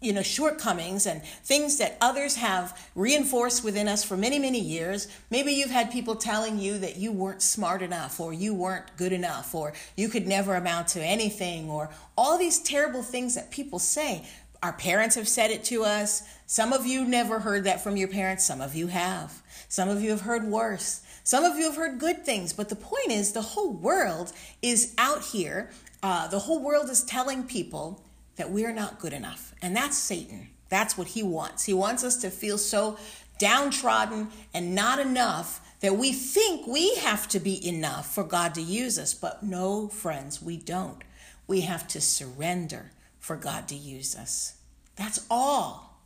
[0.03, 5.07] you know shortcomings and things that others have reinforced within us for many many years
[5.31, 9.13] maybe you've had people telling you that you weren't smart enough or you weren't good
[9.13, 13.79] enough or you could never amount to anything or all these terrible things that people
[13.79, 14.27] say
[14.63, 18.07] our parents have said it to us some of you never heard that from your
[18.07, 21.75] parents some of you have some of you have heard worse some of you have
[21.75, 25.69] heard good things but the point is the whole world is out here
[26.03, 28.03] uh, the whole world is telling people
[28.35, 29.53] that we are not good enough.
[29.61, 30.49] And that's Satan.
[30.69, 31.63] That's what he wants.
[31.63, 32.97] He wants us to feel so
[33.39, 38.61] downtrodden and not enough that we think we have to be enough for God to
[38.61, 39.13] use us.
[39.13, 41.03] But no, friends, we don't.
[41.47, 42.91] We have to surrender
[43.23, 44.57] for God to use us.
[44.97, 45.97] That's all.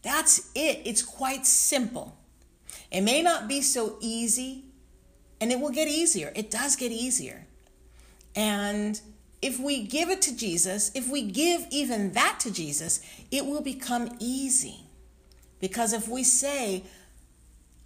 [0.00, 0.80] That's it.
[0.86, 2.16] It's quite simple.
[2.90, 4.64] It may not be so easy,
[5.42, 6.32] and it will get easier.
[6.34, 7.46] It does get easier.
[8.34, 8.98] And
[9.42, 13.00] if we give it to Jesus, if we give even that to Jesus,
[13.30, 14.86] it will become easy.
[15.60, 16.84] Because if we say,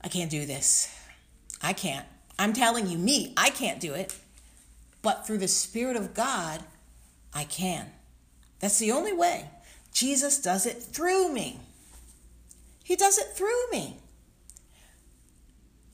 [0.02, 0.88] I can't do this,
[1.60, 2.06] I can't,
[2.38, 4.14] I'm telling you, me, I can't do it,
[5.02, 6.62] but through the Spirit of God,
[7.34, 7.90] I can.
[8.60, 9.50] That's the only way.
[9.92, 11.60] Jesus does it through me.
[12.84, 13.98] He does it through me.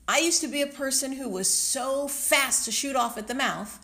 [0.07, 3.33] I used to be a person who was so fast to shoot off at the
[3.33, 3.79] mouth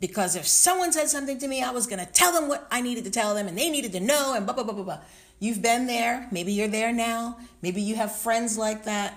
[0.00, 2.80] because if someone said something to me, I was going to tell them what I
[2.80, 4.98] needed to tell them and they needed to know and blah, blah, blah, blah, blah.
[5.38, 6.26] You've been there.
[6.30, 7.36] Maybe you're there now.
[7.60, 9.14] Maybe you have friends like that.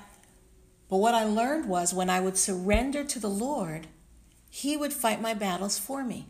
[0.89, 3.87] But what I learned was when I would surrender to the Lord,
[4.49, 6.27] He would fight my battles for me.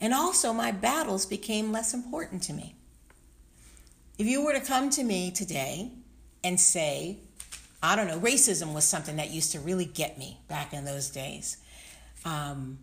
[0.00, 2.74] And also, my battles became less important to me.
[4.18, 5.90] If you were to come to me today
[6.42, 7.18] and say,
[7.82, 11.10] I don't know, racism was something that used to really get me back in those
[11.10, 11.58] days.
[12.24, 12.78] Um,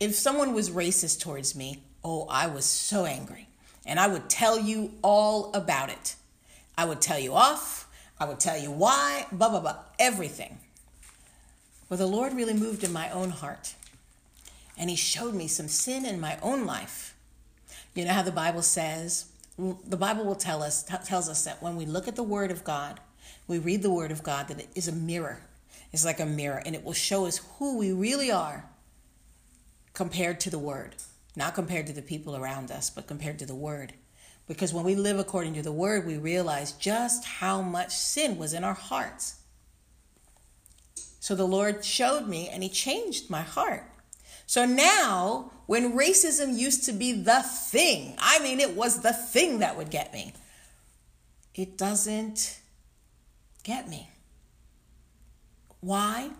[0.00, 3.48] if someone was racist towards me, oh, I was so angry.
[3.84, 6.16] And I would tell you all about it.
[6.76, 7.88] I would tell you off.
[8.18, 10.58] I would tell you why, blah, blah, blah, everything.
[11.88, 13.74] Well, the Lord really moved in my own heart.
[14.76, 17.14] And He showed me some sin in my own life.
[17.94, 19.26] You know how the Bible says,
[19.58, 22.50] the Bible will tell us, t- tells us that when we look at the Word
[22.50, 23.00] of God,
[23.48, 25.40] we read the Word of God, that it is a mirror.
[25.92, 28.68] It's like a mirror, and it will show us who we really are
[29.94, 30.94] compared to the word,
[31.34, 33.94] not compared to the people around us, but compared to the word.
[34.46, 38.52] Because when we live according to the word, we realize just how much sin was
[38.52, 39.36] in our hearts.
[41.18, 43.90] So the Lord showed me and He changed my heart.
[44.46, 49.58] So now, when racism used to be the thing, I mean, it was the thing
[49.58, 50.32] that would get me,
[51.54, 52.60] it doesn't
[53.64, 54.08] get me.
[55.80, 56.30] Why?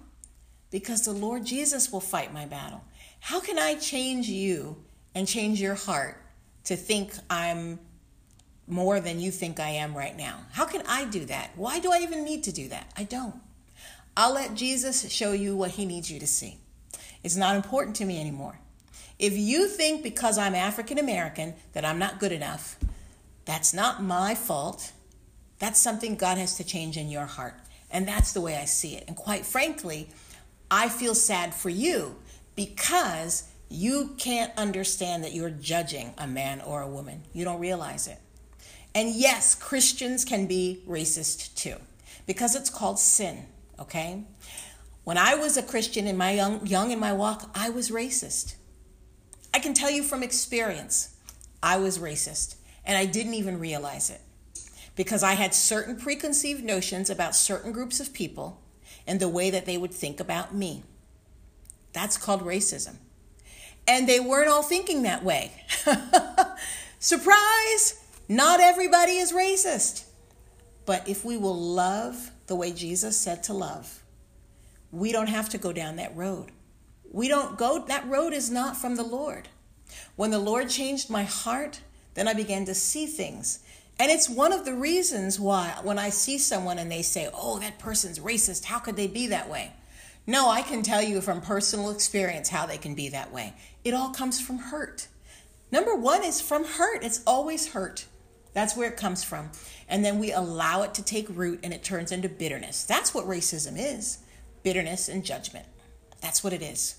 [0.71, 2.83] Because the Lord Jesus will fight my battle.
[3.21, 4.77] How can I change you
[5.15, 6.21] and change your heart
[6.65, 7.81] to think I'm
[8.69, 10.41] more than you think I am right now?
[10.53, 11.51] How can I do that?
[11.57, 12.93] Why do I even need to do that?
[12.97, 13.37] I don't.
[14.17, 16.59] I'll let Jesus show you what he needs you to see.
[17.27, 18.61] It's not important to me anymore.
[19.19, 22.79] If you think because I'm African American that I'm not good enough,
[23.45, 24.93] that's not my fault.
[25.59, 27.55] That's something God has to change in your heart.
[27.91, 29.09] And that's the way I see it.
[29.09, 30.09] And quite frankly,
[30.71, 32.15] I feel sad for you
[32.55, 37.25] because you can't understand that you're judging a man or a woman.
[37.33, 38.21] You don't realize it.
[38.95, 41.79] And yes, Christians can be racist too
[42.25, 43.47] because it's called sin,
[43.81, 44.23] okay?
[45.07, 48.57] When I was a Christian in my young, young in my walk, I was racist.
[49.55, 51.15] I can tell you from experience,
[51.63, 54.21] I was racist and I didn't even realize it
[54.97, 58.61] because I had certain preconceived notions about certain groups of people
[59.07, 60.83] and the way that they would think about me.
[61.93, 62.97] That's called racism.
[63.87, 65.53] And they weren't all thinking that way.
[66.99, 68.05] Surprise!
[68.29, 70.07] Not everybody is racist.
[70.85, 74.03] But if we will love the way Jesus said to love,
[74.91, 76.53] we don't have to go down that road.
[77.11, 79.49] We don't go, that road is not from the Lord.
[80.17, 81.81] When the Lord changed my heart,
[82.15, 83.61] then I began to see things.
[83.99, 87.59] And it's one of the reasons why when I see someone and they say, oh,
[87.61, 89.73] that person's racist, how could they be that way?
[90.27, 93.55] No, I can tell you from personal experience how they can be that way.
[93.85, 95.07] It all comes from hurt.
[95.71, 97.05] Number one is from hurt.
[97.05, 98.07] It's always hurt.
[98.53, 99.51] That's where it comes from.
[99.89, 102.85] And then we allow it to take root and it turns into bitterness.
[102.85, 104.19] That's what racism is
[104.67, 105.65] bitterness and judgment.
[106.21, 106.97] That's what it is.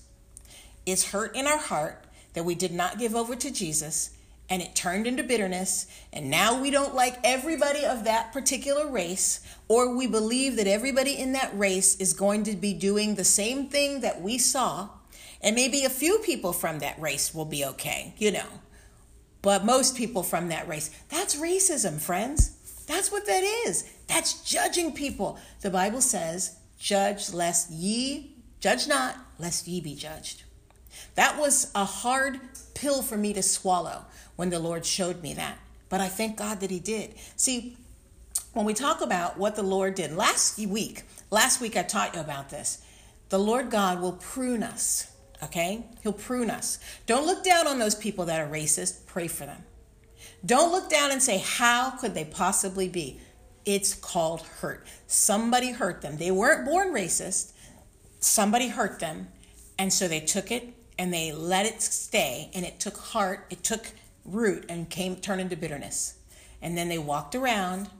[0.86, 4.16] It's hurt in our heart that we did not give over to Jesus
[4.48, 5.86] and it turned into bitterness.
[6.10, 11.18] And now we don't like everybody of that particular race, or we believe that everybody
[11.18, 14.88] in that race is going to be doing the same thing that we saw.
[15.42, 18.48] And maybe a few people from that race will be okay, you know.
[19.42, 22.84] But most people from that race, that's racism, friends.
[22.86, 23.92] That's what that is.
[24.06, 25.38] That's judging people.
[25.60, 30.44] The Bible says, judge lest ye, judge not, lest ye be judged.
[31.14, 32.40] That was a hard
[32.74, 34.04] pill for me to swallow
[34.36, 35.58] when the Lord showed me that.
[35.88, 37.14] But I thank God that He did.
[37.36, 37.76] See,
[38.52, 42.20] when we talk about what the Lord did last week, last week I taught you
[42.20, 42.84] about this.
[43.28, 45.12] The Lord God will prune us,
[45.42, 45.84] okay?
[46.02, 46.78] He'll prune us.
[47.06, 49.64] Don't look down on those people that are racist, pray for them.
[50.44, 53.20] Don't look down and say, How could they possibly be?
[53.68, 54.86] It's called hurt.
[55.06, 56.16] Somebody hurt them.
[56.16, 57.52] They weren't born racist,
[58.18, 59.28] somebody hurt them,
[59.78, 63.62] and so they took it and they let it stay, and it took heart, it
[63.62, 63.92] took
[64.24, 66.14] root and came turned into bitterness.
[66.62, 67.90] And then they walked around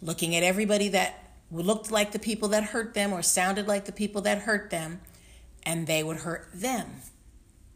[0.00, 3.92] looking at everybody that looked like the people that hurt them or sounded like the
[3.92, 5.02] people that hurt them,
[5.62, 6.88] and they would hurt them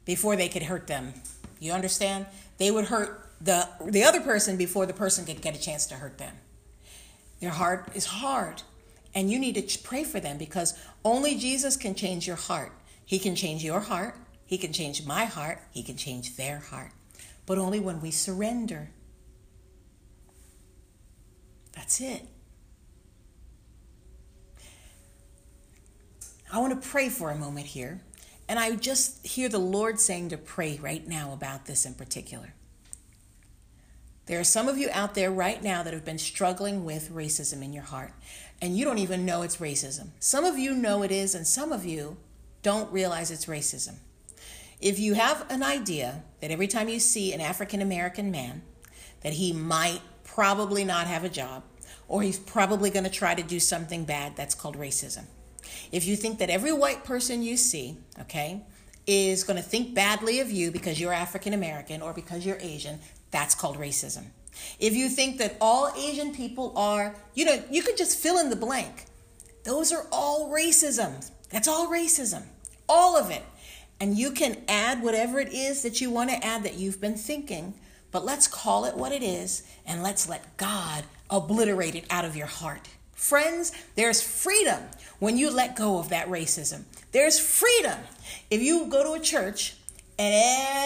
[0.07, 1.13] before they could hurt them.
[1.61, 2.25] You understand?
[2.57, 5.97] They would hurt the the other person before the person could get a chance to
[5.97, 6.35] hurt them.
[7.41, 8.63] Their heart is hard,
[9.15, 12.73] and you need to pray for them because only Jesus can change your heart.
[13.05, 14.17] He can change your heart.
[14.47, 15.61] He can change my heart.
[15.71, 16.93] He can change their heart
[17.47, 18.91] but only when we surrender.
[21.73, 22.23] That's it.
[26.53, 28.03] I want to pray for a moment here.
[28.49, 32.55] And I just hear the Lord saying to pray right now about this in particular.
[34.27, 37.63] There are some of you out there right now that have been struggling with racism
[37.63, 38.13] in your heart,
[38.61, 40.09] and you don't even know it's racism.
[40.19, 42.17] Some of you know it is, and some of you
[42.63, 43.95] don't realize it's racism.
[44.81, 48.63] If you have an idea that every time you see an African American man,
[49.21, 51.63] that he might probably not have a job,
[52.09, 55.27] or he's probably going to try to do something bad, that's called racism.
[55.93, 58.63] If you think that every white person you see, okay,
[59.07, 62.99] is going to think badly of you because you're African American or because you're Asian,
[63.37, 64.25] that's called racism.
[64.81, 68.49] If you think that all Asian people are, you know, you could just fill in
[68.49, 69.05] the blank.
[69.65, 71.31] Those are all racism.
[71.51, 72.45] That's all racism.
[72.89, 73.43] All of it.
[74.01, 77.17] And you can add whatever it is that you want to add that you've been
[77.17, 77.75] thinking,
[78.11, 82.37] but let's call it what it is and let's let God obliterate it out of
[82.37, 82.89] your heart.
[83.13, 84.83] Friends, there's freedom
[85.19, 86.85] when you let go of that racism.
[87.13, 87.99] There's freedom.
[88.51, 89.77] If you go to a church
[90.19, 90.35] and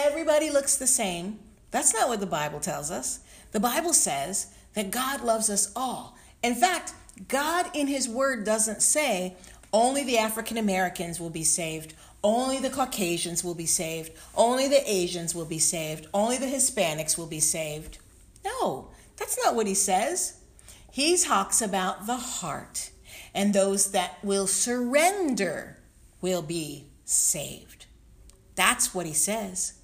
[0.05, 1.39] everybody looks the same,
[1.71, 3.21] that's not what the Bible tells us.
[3.53, 6.16] The Bible says that God loves us all.
[6.43, 6.95] In fact,
[7.29, 9.37] God in His Word doesn't say
[9.73, 14.12] only the African Americans will be saved only the Caucasians will be saved.
[14.37, 16.07] Only the Asians will be saved.
[16.12, 17.99] Only the Hispanics will be saved.
[18.45, 20.39] No, that's not what he says.
[20.93, 22.91] He talks about the heart,
[23.35, 25.79] and those that will surrender
[26.21, 27.87] will be saved.
[28.55, 29.75] That's what he says.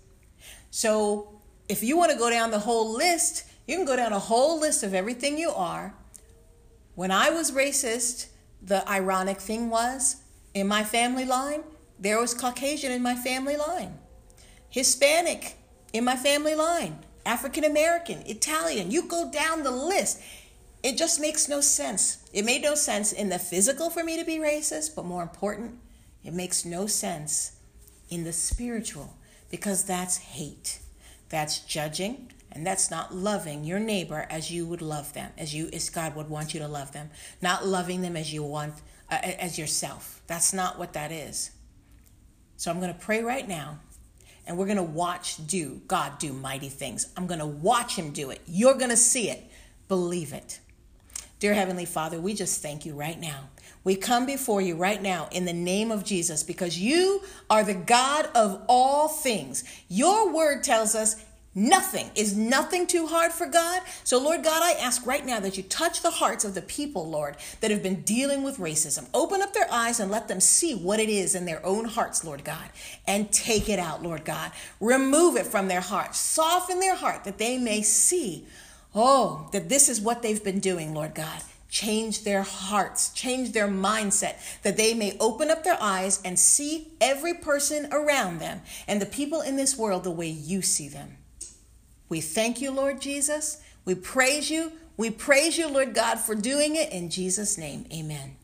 [0.70, 1.35] So
[1.68, 4.60] if you want to go down the whole list, you can go down a whole
[4.60, 5.94] list of everything you are.
[6.94, 8.28] When I was racist,
[8.62, 10.16] the ironic thing was
[10.54, 11.62] in my family line,
[11.98, 13.98] there was Caucasian in my family line,
[14.70, 15.56] Hispanic
[15.92, 18.90] in my family line, African American, Italian.
[18.90, 20.20] You go down the list.
[20.82, 22.18] It just makes no sense.
[22.32, 25.78] It made no sense in the physical for me to be racist, but more important,
[26.22, 27.52] it makes no sense
[28.08, 29.16] in the spiritual
[29.50, 30.78] because that's hate.
[31.28, 35.68] That's judging and that's not loving your neighbor as you would love them, as you
[35.72, 37.10] as God would want you to love them.
[37.42, 38.74] Not loving them as you want
[39.10, 40.22] uh, as yourself.
[40.26, 41.50] That's not what that is.
[42.56, 43.80] So I'm going to pray right now
[44.46, 47.08] and we're going to watch do God do mighty things.
[47.16, 48.40] I'm going to watch him do it.
[48.46, 49.44] You're going to see it.
[49.88, 50.60] Believe it.
[51.38, 53.50] Dear Heavenly Father, we just thank you right now.
[53.86, 57.72] We come before you right now in the name of Jesus because you are the
[57.72, 59.62] God of all things.
[59.88, 61.24] Your word tells us
[61.58, 63.80] Nothing is nothing too hard for God.
[64.04, 67.08] So, Lord God, I ask right now that you touch the hearts of the people,
[67.08, 69.08] Lord, that have been dealing with racism.
[69.14, 72.24] Open up their eyes and let them see what it is in their own hearts,
[72.24, 72.68] Lord God,
[73.06, 74.52] and take it out, Lord God.
[74.80, 76.18] Remove it from their hearts.
[76.18, 78.44] Soften their heart that they may see,
[78.94, 81.40] oh, that this is what they've been doing, Lord God.
[81.76, 86.88] Change their hearts, change their mindset, that they may open up their eyes and see
[87.02, 91.18] every person around them and the people in this world the way you see them.
[92.08, 93.60] We thank you, Lord Jesus.
[93.84, 94.72] We praise you.
[94.96, 97.84] We praise you, Lord God, for doing it in Jesus' name.
[97.92, 98.36] Amen.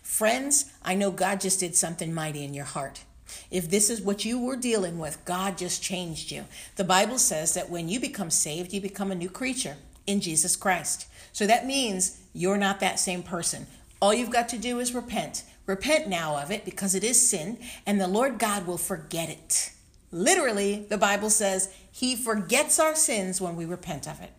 [0.00, 3.04] Friends, I know God just did something mighty in your heart.
[3.50, 6.46] If this is what you were dealing with, God just changed you.
[6.76, 9.76] The Bible says that when you become saved, you become a new creature
[10.06, 11.06] in Jesus Christ.
[11.32, 13.66] So that means you're not that same person.
[14.00, 15.42] All you've got to do is repent.
[15.66, 19.72] Repent now of it because it is sin, and the Lord God will forget it.
[20.12, 24.30] Literally, the Bible says he forgets our sins when we repent of it.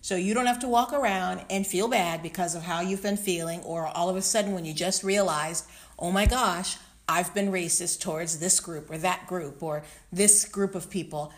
[0.00, 3.16] So you don't have to walk around and feel bad because of how you've been
[3.16, 5.66] feeling, or all of a sudden when you just realized,
[5.98, 6.76] oh my gosh,
[7.08, 9.82] I've been racist towards this group or that group or
[10.12, 11.32] this group of people,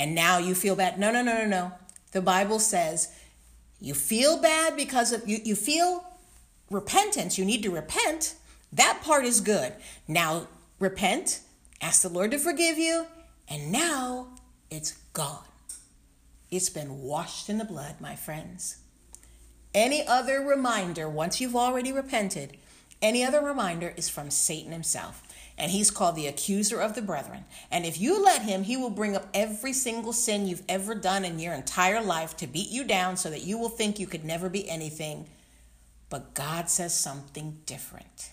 [0.00, 0.98] and now you feel bad.
[0.98, 1.72] No, no, no, no, no.
[2.10, 3.12] The Bible says
[3.84, 6.04] you feel bad because of you, you feel
[6.70, 7.38] repentance.
[7.38, 8.34] You need to repent.
[8.72, 9.74] That part is good.
[10.08, 11.40] Now repent,
[11.80, 13.06] ask the Lord to forgive you,
[13.46, 14.28] and now
[14.70, 15.44] it's gone.
[16.50, 18.78] It's been washed in the blood, my friends.
[19.74, 22.56] Any other reminder, once you've already repented,
[23.02, 25.22] any other reminder is from Satan himself.
[25.56, 27.44] And he's called the accuser of the brethren.
[27.70, 31.24] And if you let him, he will bring up every single sin you've ever done
[31.24, 34.24] in your entire life to beat you down so that you will think you could
[34.24, 35.28] never be anything.
[36.10, 38.30] But God says something different.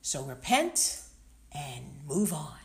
[0.00, 1.00] So repent
[1.52, 2.56] and move on.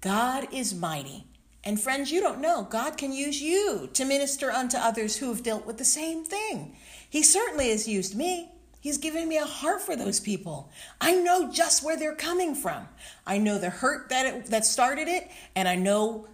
[0.00, 1.24] God is mighty.
[1.64, 5.42] And friends, you don't know, God can use you to minister unto others who have
[5.42, 6.76] dealt with the same thing.
[7.10, 8.50] He certainly has used me.
[8.86, 10.70] He's given me a heart for those people.
[11.00, 12.86] I know just where they're coming from.
[13.26, 16.28] I know the hurt that it, that started it, and I know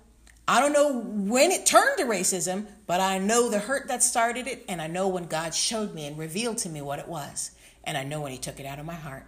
[0.47, 4.47] I don't know when it turned to racism, but I know the hurt that started
[4.47, 7.53] it, and I know when God showed me and revealed to me what it was,
[7.85, 9.25] and I know when He took it out of my heart,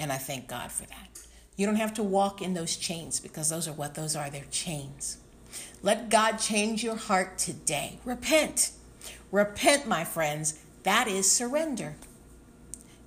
[0.00, 1.20] and I thank God for that.
[1.54, 4.30] You don't have to walk in those chains because those are what those are.
[4.30, 5.18] They're chains.
[5.80, 8.00] Let God change your heart today.
[8.04, 8.72] Repent.
[9.30, 10.58] Repent, my friends.
[10.82, 11.94] That is surrender.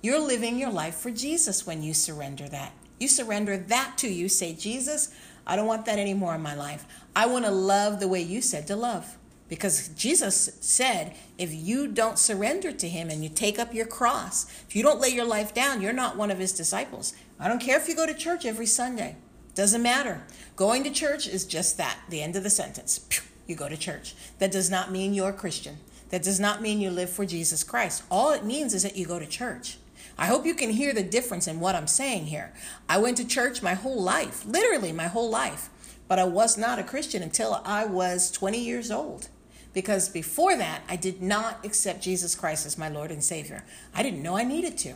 [0.00, 2.72] You're living your life for Jesus when you surrender that.
[3.00, 4.28] You surrender that to you.
[4.28, 5.12] Say, Jesus,
[5.46, 6.86] I don't want that anymore in my life.
[7.16, 9.16] I want to love the way you said to love.
[9.48, 14.44] Because Jesus said, if you don't surrender to him and you take up your cross,
[14.68, 17.14] if you don't lay your life down, you're not one of his disciples.
[17.40, 19.16] I don't care if you go to church every Sunday.
[19.54, 20.22] Doesn't matter.
[20.54, 23.00] Going to church is just that, the end of the sentence.
[23.46, 24.14] You go to church.
[24.38, 25.78] That does not mean you're a Christian.
[26.10, 28.02] That does not mean you live for Jesus Christ.
[28.10, 29.78] All it means is that you go to church.
[30.18, 32.52] I hope you can hear the difference in what I'm saying here.
[32.88, 35.70] I went to church my whole life, literally my whole life,
[36.08, 39.28] but I was not a Christian until I was 20 years old
[39.72, 43.64] because before that, I did not accept Jesus Christ as my Lord and Savior.
[43.94, 44.94] I didn't know I needed to.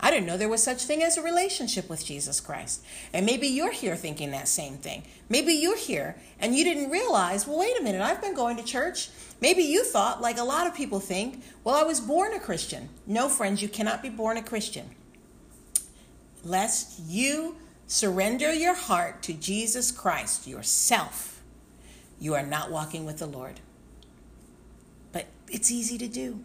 [0.00, 2.84] I didn't know there was such thing as a relationship with Jesus Christ.
[3.12, 5.02] And maybe you're here thinking that same thing.
[5.28, 8.62] Maybe you're here and you didn't realize, well, wait a minute, I've been going to
[8.62, 9.10] church.
[9.40, 12.88] Maybe you thought, like a lot of people think, well, I was born a Christian.
[13.06, 14.90] No, friends, you cannot be born a Christian.
[16.44, 21.42] Lest you surrender your heart to Jesus Christ yourself,
[22.18, 23.60] you are not walking with the Lord.
[25.12, 26.40] But it's easy to do.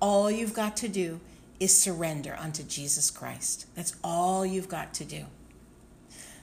[0.00, 1.20] All you've got to do
[1.58, 3.66] is surrender unto Jesus Christ.
[3.74, 5.26] That's all you've got to do.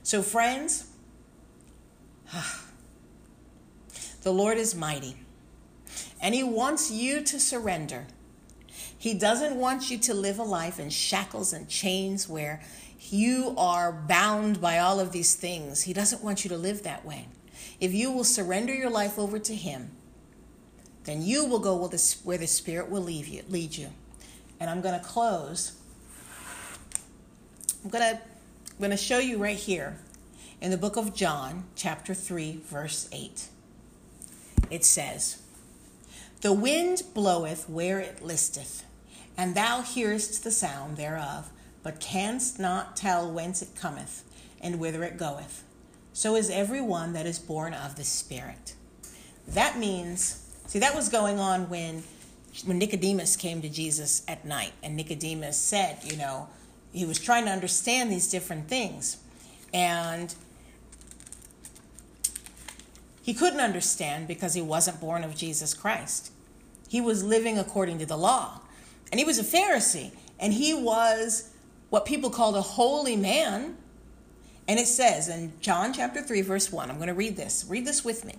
[0.04, 0.88] So, friends,
[4.22, 5.18] the Lord is mighty,
[6.22, 8.08] and He wants you to surrender.
[8.98, 12.62] He doesn't want you to live a life in shackles and chains where
[13.00, 15.84] you are bound by all of these things.
[15.84, 17.28] He doesn't want you to live that way.
[17.80, 19.92] If you will surrender your life over to Him,
[21.04, 21.88] then you will go
[22.24, 23.44] where the Spirit will lead you.
[23.50, 23.90] Lead you.
[24.60, 25.74] And I'm going to close.
[27.84, 29.98] I'm going to, I'm going to show you right here
[30.60, 33.48] in the book of John, chapter 3, verse 8.
[34.72, 35.42] It says,
[36.42, 38.84] The wind bloweth where it listeth,
[39.36, 41.50] and thou hearest the sound thereof,
[41.84, 44.24] but canst not tell whence it cometh,
[44.62, 45.64] and whither it goeth.
[46.14, 48.76] So is every one that is born of the Spirit.
[49.48, 52.04] That means, see, that was going on when
[52.66, 56.50] when Nicodemus came to Jesus at night, and Nicodemus said, you know,
[56.92, 59.18] he was trying to understand these different things.
[59.74, 60.34] And
[63.28, 66.32] he couldn't understand because he wasn't born of Jesus Christ.
[66.88, 68.62] He was living according to the law.
[69.12, 71.52] And he was a Pharisee, and he was
[71.90, 73.76] what people called a holy man.
[74.66, 77.66] And it says in John chapter 3, verse 1, I'm going to read this.
[77.68, 78.36] Read this with me.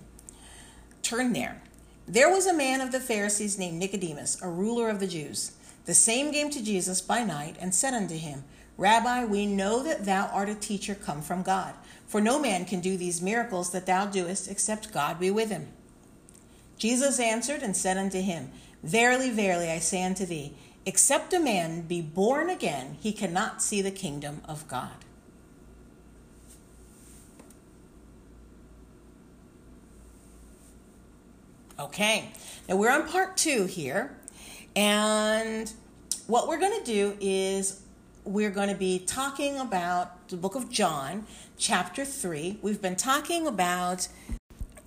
[1.03, 1.61] Turn there.
[2.07, 5.51] There was a man of the Pharisees named Nicodemus, a ruler of the Jews.
[5.85, 8.43] The same came to Jesus by night and said unto him,
[8.75, 11.75] Rabbi, we know that thou art a teacher come from God,
[12.09, 15.67] for no man can do these miracles that thou doest except God be with him.
[16.77, 18.49] Jesus answered and said unto him,
[18.81, 20.55] Verily, verily, I say unto thee,
[20.87, 25.05] except a man be born again, he cannot see the kingdom of God.
[31.79, 32.31] Okay,
[32.67, 34.17] now we're on part two here,
[34.75, 35.71] and
[36.25, 37.81] what we're going to do is
[38.25, 41.25] we're going to be talking about the book of John,
[41.57, 42.59] chapter 3.
[42.61, 44.07] We've been talking about,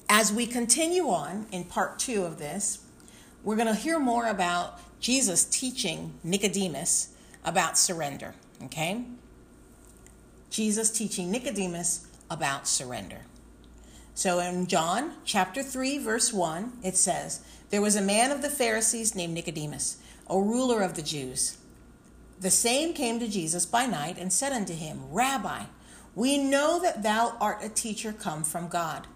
[0.09, 2.85] as we continue on in part two of this,
[3.43, 7.09] we're going to hear more about Jesus teaching Nicodemus
[7.45, 8.35] about surrender.
[8.63, 9.05] Okay?
[10.49, 13.23] Jesus teaching Nicodemus about surrender.
[14.15, 17.41] So in John chapter 3, verse 1, it says,
[17.71, 19.97] There was a man of the Pharisees named Nicodemus,
[20.31, 21.59] a ruler of the Jews.
[22.43, 25.67] The same came to Jesus by night and said unto him, Rabbi,
[26.17, 29.07] we know that thou art a teacher come from God.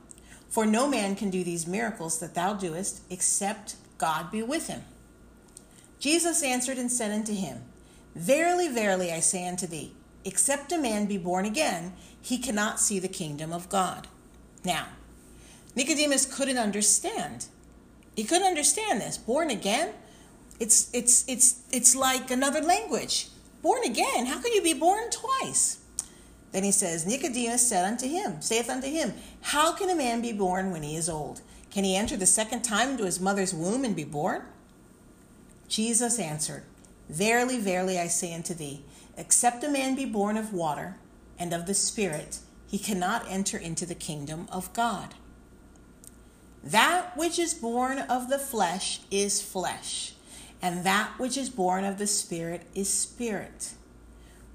[0.48, 4.82] For no man can do these miracles that thou doest except God be with him.
[5.98, 7.62] Jesus answered and said unto him,
[8.14, 9.92] Verily, verily, I say unto thee,
[10.24, 14.06] except a man be born again, he cannot see the kingdom of God.
[14.64, 14.86] Now,
[15.74, 17.46] Nicodemus couldn't understand.
[18.14, 19.18] He couldn't understand this.
[19.18, 19.92] Born again?
[20.58, 23.28] It's it's it's it's like another language.
[23.62, 24.26] Born again?
[24.26, 25.78] How can you be born twice?
[26.52, 30.32] Then he says, Nicodemus said unto him, saith unto him, How can a man be
[30.32, 31.42] born when he is old?
[31.70, 34.42] Can he enter the second time into his mother's womb and be born?
[35.68, 36.62] Jesus answered,
[37.08, 38.84] Verily, verily, I say unto thee,
[39.16, 40.96] except a man be born of water
[41.38, 45.14] and of the Spirit, he cannot enter into the kingdom of God.
[46.64, 50.14] That which is born of the flesh is flesh,
[50.62, 53.74] and that which is born of the Spirit is spirit.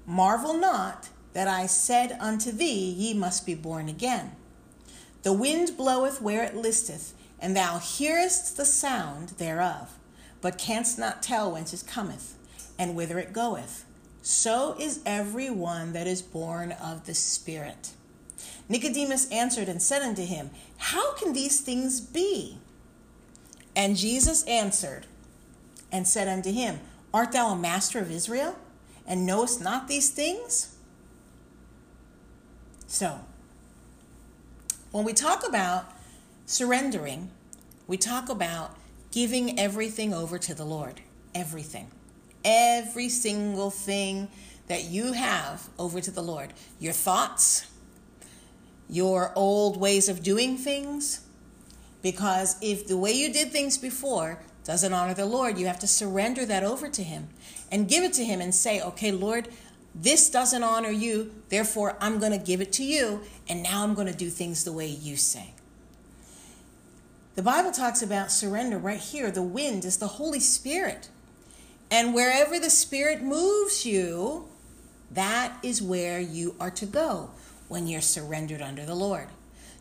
[0.06, 4.32] Marvel not that I said unto thee, Ye must be born again.
[5.22, 9.98] The wind bloweth where it listeth, and thou hearest the sound thereof,
[10.40, 12.36] but canst not tell whence it cometh,
[12.78, 13.84] and whither it goeth.
[14.22, 17.90] So is every one that is born of the Spirit.
[18.68, 22.58] Nicodemus answered and said unto him, How can these things be?
[23.74, 25.06] And Jesus answered
[25.92, 26.80] and said unto him,
[27.14, 28.56] Art thou a master of Israel,
[29.06, 30.74] and knowest not these things?
[32.86, 33.20] So,
[34.90, 35.90] when we talk about
[36.46, 37.30] surrendering,
[37.86, 38.76] we talk about
[39.10, 41.00] giving everything over to the Lord.
[41.34, 41.90] Everything.
[42.44, 44.28] Every single thing
[44.68, 46.52] that you have over to the Lord.
[46.78, 47.70] Your thoughts,
[48.88, 51.26] your old ways of doing things.
[52.02, 55.86] Because if the way you did things before doesn't honor the Lord, you have to
[55.86, 57.28] surrender that over to Him
[57.70, 59.48] and give it to Him and say, okay, Lord,
[59.94, 63.94] this doesn't honor you, therefore I'm going to give it to you, and now I'm
[63.94, 65.52] going to do things the way you say.
[67.34, 69.30] The Bible talks about surrender right here.
[69.30, 71.08] The wind is the Holy Spirit.
[71.90, 74.48] And wherever the Spirit moves you,
[75.10, 77.30] that is where you are to go
[77.68, 79.28] when you're surrendered under the Lord.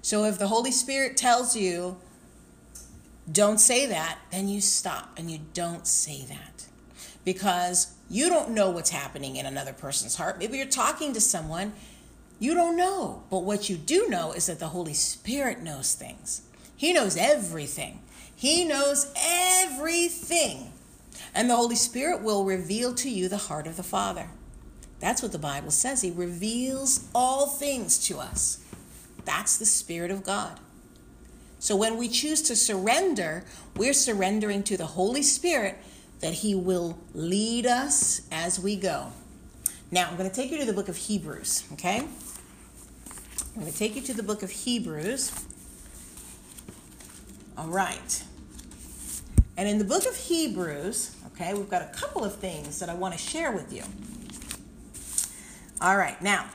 [0.02, 1.98] So if the Holy Spirit tells you,
[3.32, 6.66] don't say that, then you stop and you don't say that.
[7.26, 10.40] Because you don't know what's happening in another person's heart.
[10.40, 11.74] Maybe you're talking to someone,
[12.40, 13.24] you don't know.
[13.30, 16.42] But what you do know is that the Holy Spirit knows things.
[16.76, 18.02] He knows everything.
[18.36, 20.72] He knows everything
[21.34, 24.30] And the Holy Spirit will reveal to you the heart of the Father.
[25.00, 26.02] That's what the Bible says.
[26.02, 28.60] He reveals all things to us.
[29.26, 30.60] That's the Spirit of God.
[31.62, 33.46] So when we choose to surrender,
[33.78, 35.78] we're surrendering to the Holy Spirit
[36.20, 39.14] that He will lead us as we go.
[39.92, 42.00] Now, I'm going to take you to the book of Hebrews, okay?
[42.00, 45.32] I'm going to take you to the book of Hebrews.
[47.56, 48.24] All right.
[49.56, 52.96] And in the book of Hebrews, okay, we've got a couple of things that I
[52.96, 53.84] want to share with you.
[55.80, 56.50] All right, now,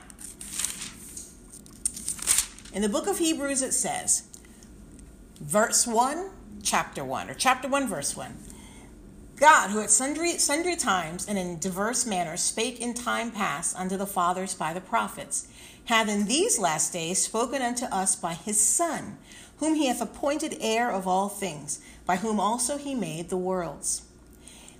[2.73, 4.26] in the book of Hebrews, it says,
[5.39, 6.29] verse 1,
[6.63, 8.37] chapter 1, or chapter 1, verse 1.
[9.35, 13.95] God, who at sundry, sundry times and in diverse manners spake in time past unto
[13.95, 15.47] the fathers by the prophets,
[15.85, 19.17] hath in these last days spoken unto us by his Son,
[19.57, 24.03] whom he hath appointed heir of all things, by whom also he made the worlds,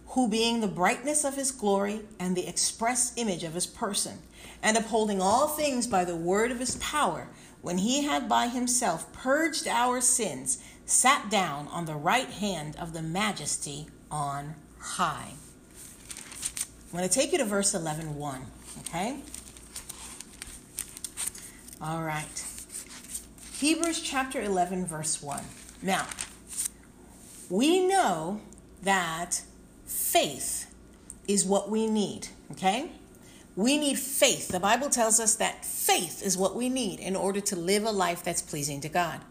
[0.08, 4.18] who being the brightness of his glory and the express image of his person,
[4.64, 7.28] and upholding all things by the word of his power,
[7.68, 12.94] when he had by himself purged our sins, sat down on the right hand of
[12.94, 15.34] the majesty on high.
[16.86, 18.42] I'm going to take you to verse 11 1,
[18.80, 19.20] okay?
[21.82, 22.46] All right.
[23.60, 25.44] Hebrews chapter 11, verse 1.
[25.82, 26.06] Now,
[27.50, 28.40] we know
[28.84, 29.42] that
[29.86, 30.74] faith
[31.28, 32.92] is what we need, okay?
[33.58, 34.50] We need faith.
[34.50, 37.92] The Bible tells us that faith is what we need in order to live a
[37.92, 39.22] life that's pleasing to God.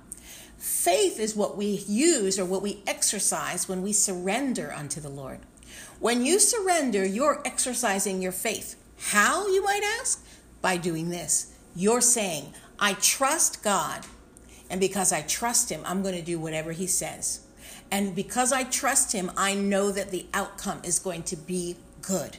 [0.59, 5.39] Faith is what we use or what we exercise when we surrender unto the Lord.
[6.01, 8.75] When you surrender, you're exercising your faith.
[8.99, 10.27] How, you might ask?
[10.61, 11.55] By doing this.
[11.77, 14.07] You're saying, I trust God,
[14.69, 17.47] and because I trust Him, I'm going to do whatever He says.
[17.93, 22.39] And because I trust Him, I know that the outcome is going to be good.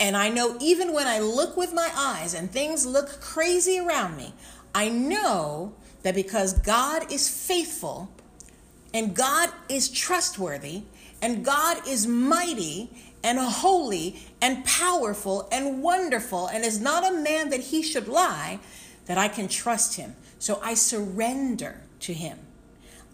[0.00, 4.16] And I know even when I look with my eyes and things look crazy around
[4.16, 4.34] me,
[4.74, 8.10] I know that because God is faithful
[8.92, 10.82] and God is trustworthy
[11.22, 12.90] and God is mighty
[13.22, 18.58] and holy and powerful and wonderful and is not a man that he should lie,
[19.06, 20.14] that I can trust him.
[20.38, 22.38] So I surrender to him.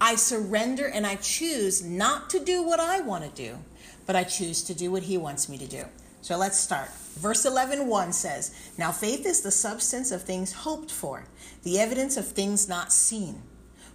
[0.01, 3.59] I surrender and I choose not to do what I want to do,
[4.07, 5.85] but I choose to do what he wants me to do.
[6.23, 6.91] So let's start.
[7.19, 11.25] Verse 11 1 says, Now faith is the substance of things hoped for,
[11.63, 13.43] the evidence of things not seen.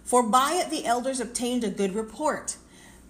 [0.04, 2.56] For by it the elders obtained a good report.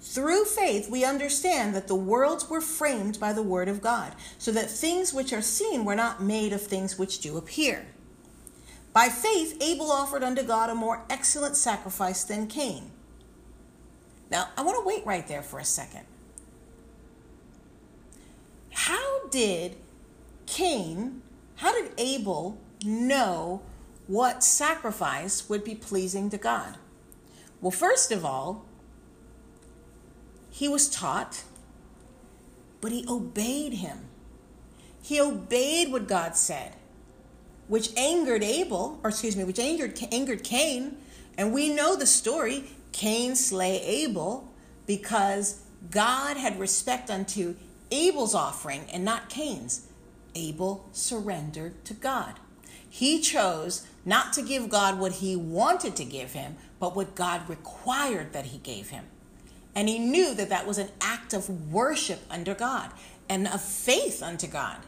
[0.01, 4.53] Through faith, we understand that the worlds were framed by the word of God, so
[4.53, 7.87] that things which are seen were not made of things which do appear.
[8.93, 12.91] By faith, Abel offered unto God a more excellent sacrifice than Cain.
[14.31, 16.07] Now, I want to wait right there for a second.
[18.71, 19.77] How did
[20.47, 21.21] Cain,
[21.57, 23.61] how did Abel know
[24.07, 26.79] what sacrifice would be pleasing to God?
[27.61, 28.65] Well, first of all,
[30.51, 31.45] he was taught,
[32.81, 34.07] but he obeyed him.
[35.03, 36.73] He obeyed what God said,
[37.69, 40.97] which angered Abel, or excuse me, which angered, angered Cain.
[41.37, 44.51] And we know the story Cain slay Abel
[44.87, 45.61] because
[45.91, 47.55] God had respect unto
[47.91, 49.87] Abel's offering and not Cain's.
[50.35, 52.35] Abel surrendered to God.
[52.89, 57.49] He chose not to give God what he wanted to give him, but what God
[57.49, 59.05] required that he gave him.
[59.75, 62.93] And he knew that that was an act of worship under God
[63.29, 64.79] and of faith unto God.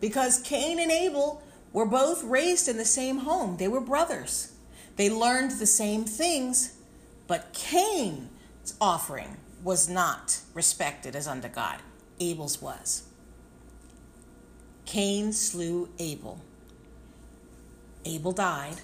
[0.00, 4.52] Because Cain and Abel were both raised in the same home, they were brothers.
[4.96, 6.76] They learned the same things,
[7.26, 11.78] but Cain's offering was not respected as unto God.
[12.20, 13.04] Abel's was.
[14.86, 16.40] Cain slew Abel.
[18.04, 18.76] Abel died,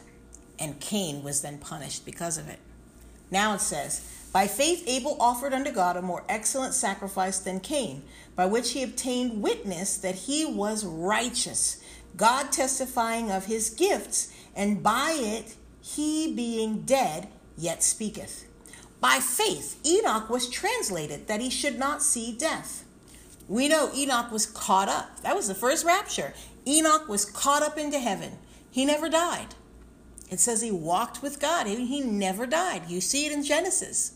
[0.59, 2.59] and Cain was then punished because of it.
[3.31, 8.03] Now it says, By faith Abel offered unto God a more excellent sacrifice than Cain,
[8.37, 11.83] by which he obtained witness that he was righteous,
[12.17, 18.45] God testifying of his gifts, and by it he being dead yet speaketh.
[19.01, 22.84] By faith Enoch was translated that he should not see death
[23.49, 25.21] we know Enoch was caught up.
[25.23, 26.33] That was the first rapture.
[26.67, 28.39] Enoch was caught up into heaven.
[28.71, 29.55] He never died.
[30.31, 31.67] It says he walked with God.
[31.67, 32.89] He never died.
[32.89, 34.15] You see it in Genesis.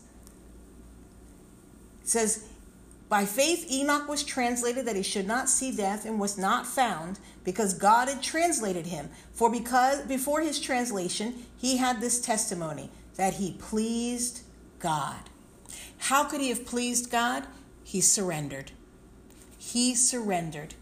[2.01, 2.45] It says,
[3.07, 7.19] by faith, Enoch was translated that he should not see death and was not found
[7.43, 9.09] because God had translated him.
[9.33, 14.41] For because before his translation, he had this testimony that he pleased
[14.79, 15.21] God.
[15.97, 17.45] How could he have pleased God?
[17.83, 18.71] he surrendered.
[19.71, 20.73] He surrendered.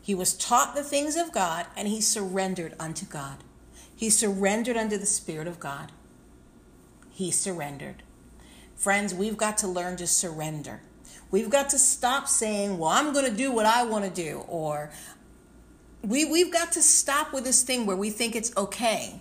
[0.00, 3.38] He was taught the things of God and he surrendered unto God.
[3.96, 5.90] He surrendered unto the Spirit of God.
[7.10, 8.04] He surrendered.
[8.76, 10.80] Friends, we've got to learn to surrender.
[11.32, 14.44] We've got to stop saying, well, I'm going to do what I want to do,
[14.46, 14.92] or
[16.02, 19.20] we, we've got to stop with this thing where we think it's okay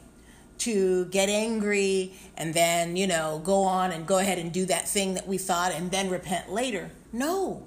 [0.60, 4.88] to get angry and then, you know, go on and go ahead and do that
[4.88, 6.92] thing that we thought and then repent later.
[7.12, 7.66] No.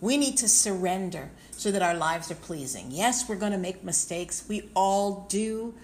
[0.00, 2.90] We need to surrender so that our lives are pleasing.
[2.90, 4.44] Yes, we're going to make mistakes.
[4.48, 5.74] We all do.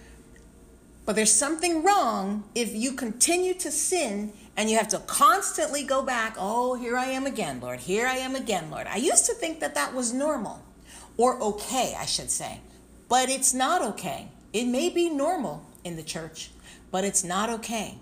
[1.05, 6.01] But there's something wrong if you continue to sin and you have to constantly go
[6.01, 6.35] back.
[6.39, 7.81] Oh, here I am again, Lord.
[7.81, 8.87] Here I am again, Lord.
[8.87, 10.63] I used to think that that was normal
[11.17, 12.59] or okay, I should say.
[13.07, 14.29] But it's not okay.
[14.53, 16.51] It may be normal in the church,
[16.89, 17.97] but it's not okay.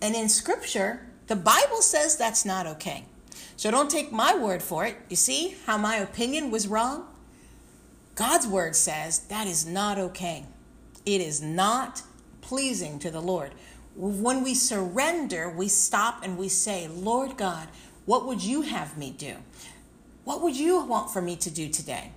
[0.00, 3.04] And in scripture, the Bible says that's not okay.
[3.56, 4.96] So don't take my word for it.
[5.08, 7.06] You see how my opinion was wrong?
[8.14, 10.46] God's word says that is not okay.
[11.04, 12.02] It is not
[12.42, 13.52] pleasing to the Lord.
[13.94, 17.68] When we surrender, we stop and we say, Lord God,
[18.04, 19.36] what would you have me do?
[20.24, 22.12] What would you want for me to do today?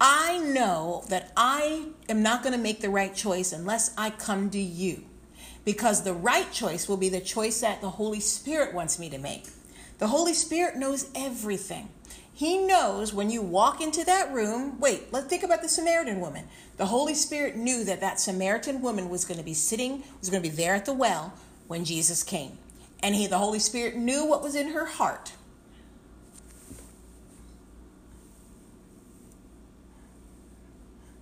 [0.00, 4.48] I know that I am not going to make the right choice unless I come
[4.50, 5.04] to you
[5.64, 9.18] because the right choice will be the choice that the Holy Spirit wants me to
[9.18, 9.46] make.
[10.00, 11.90] The Holy Spirit knows everything.
[12.32, 14.80] He knows when you walk into that room.
[14.80, 16.46] Wait, let's think about the Samaritan woman.
[16.78, 20.42] The Holy Spirit knew that that Samaritan woman was going to be sitting, was going
[20.42, 21.34] to be there at the well
[21.68, 22.56] when Jesus came.
[23.02, 25.32] And he, the Holy Spirit knew what was in her heart.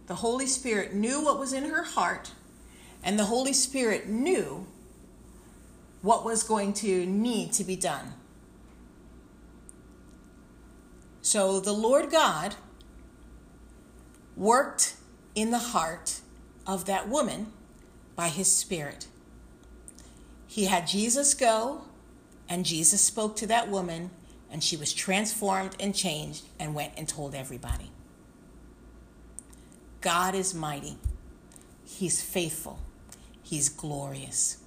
[0.07, 2.31] The Holy Spirit knew what was in her heart,
[3.03, 4.69] and the Holy Spirit knew
[6.01, 8.15] what was going to need to be done.
[11.29, 12.55] So the Lord God
[14.35, 14.95] worked
[15.35, 16.21] in the heart
[16.67, 17.53] of that woman
[18.17, 19.09] by his Spirit.
[20.47, 21.83] He had Jesus go,
[22.49, 24.09] and Jesus spoke to that woman,
[24.51, 27.93] and she was transformed and changed and went and told everybody.
[30.01, 30.97] God is mighty.
[31.85, 32.79] He's faithful.
[33.43, 34.63] He's glorious.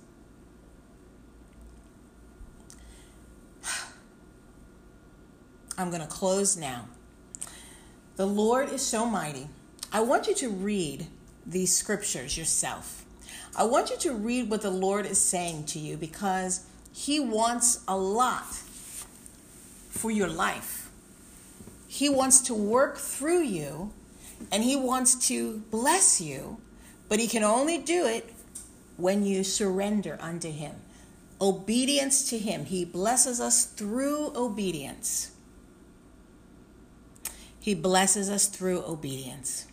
[5.81, 6.85] I'm going to close now.
[8.15, 9.47] The Lord is so mighty.
[9.91, 11.07] I want you to read
[11.45, 13.03] these scriptures yourself.
[13.57, 17.83] I want you to read what the Lord is saying to you because He wants
[17.87, 18.45] a lot
[19.89, 20.89] for your life.
[21.87, 23.91] He wants to work through you
[24.51, 26.61] and He wants to bless you,
[27.09, 28.31] but He can only do it
[28.97, 30.75] when you surrender unto Him.
[31.41, 32.65] Obedience to Him.
[32.65, 35.31] He blesses us through obedience.
[37.61, 39.67] He blesses us through obedience.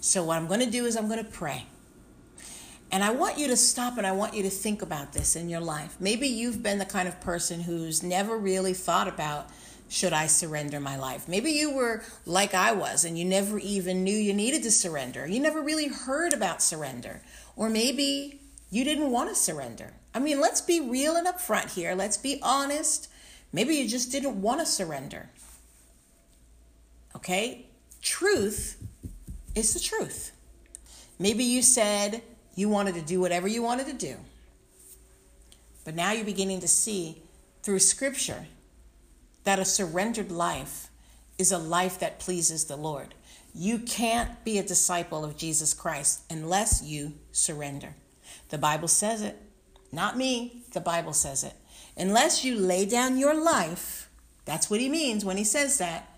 [0.00, 1.66] So, what I'm going to do is I'm going to pray.
[2.90, 5.50] And I want you to stop and I want you to think about this in
[5.50, 5.96] your life.
[6.00, 9.48] Maybe you've been the kind of person who's never really thought about
[9.90, 11.28] should I surrender my life?
[11.28, 15.26] Maybe you were like I was and you never even knew you needed to surrender.
[15.26, 17.20] You never really heard about surrender.
[17.54, 19.92] Or maybe you didn't want to surrender.
[20.14, 21.94] I mean, let's be real and upfront here.
[21.94, 23.08] Let's be honest.
[23.52, 25.28] Maybe you just didn't want to surrender.
[27.20, 27.66] Okay?
[28.02, 28.82] Truth
[29.54, 30.32] is the truth.
[31.18, 32.22] Maybe you said
[32.54, 34.16] you wanted to do whatever you wanted to do.
[35.84, 37.22] But now you're beginning to see
[37.62, 38.46] through scripture
[39.44, 40.88] that a surrendered life
[41.38, 43.14] is a life that pleases the Lord.
[43.54, 47.94] You can't be a disciple of Jesus Christ unless you surrender.
[48.48, 49.36] The Bible says it.
[49.92, 51.54] Not me, the Bible says it.
[51.96, 54.08] Unless you lay down your life,
[54.44, 56.09] that's what he means when he says that,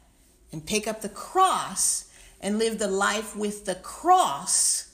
[0.53, 4.93] and pick up the cross and live the life with the cross,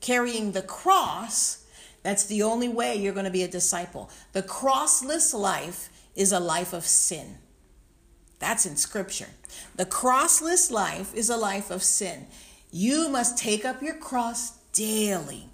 [0.00, 1.64] carrying the cross,
[2.02, 4.10] that's the only way you're going to be a disciple.
[4.32, 7.38] The crossless life is a life of sin.
[8.38, 9.28] That's in scripture.
[9.76, 12.26] The crossless life is a life of sin.
[12.70, 15.46] You must take up your cross daily,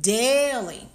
[0.00, 0.88] daily,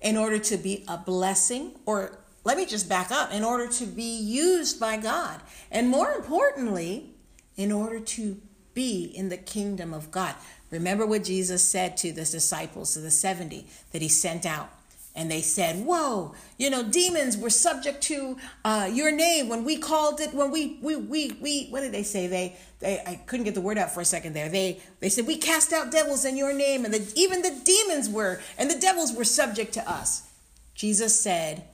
[0.00, 3.86] in order to be a blessing, or let me just back up, in order to
[3.86, 5.40] be used by God.
[5.70, 7.10] And more importantly,
[7.56, 8.40] in order to
[8.74, 10.34] be in the kingdom of God.
[10.70, 14.70] Remember what Jesus said to the disciples, to the 70 that he sent out
[15.14, 19.76] and they said, Whoa, you know, demons were subject to uh, your name when we
[19.76, 22.26] called it, when we, we, we, we, what did they say?
[22.26, 24.48] They, they, I couldn't get the word out for a second there.
[24.48, 28.08] They, they said, We cast out devils in your name, and the, even the demons
[28.08, 30.30] were, and the devils were subject to us.
[30.74, 31.64] Jesus said,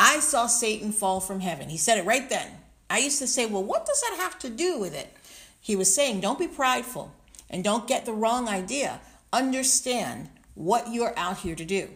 [0.00, 1.68] I saw Satan fall from heaven.
[1.68, 2.52] He said it right then.
[2.88, 5.12] I used to say, well, what does that have to do with it?
[5.60, 7.12] He was saying, don't be prideful
[7.50, 9.00] and don't get the wrong idea.
[9.32, 11.90] Understand what you're out here to do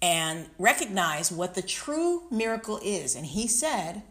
[0.00, 3.16] and recognize what the true miracle is.
[3.16, 4.02] And he said,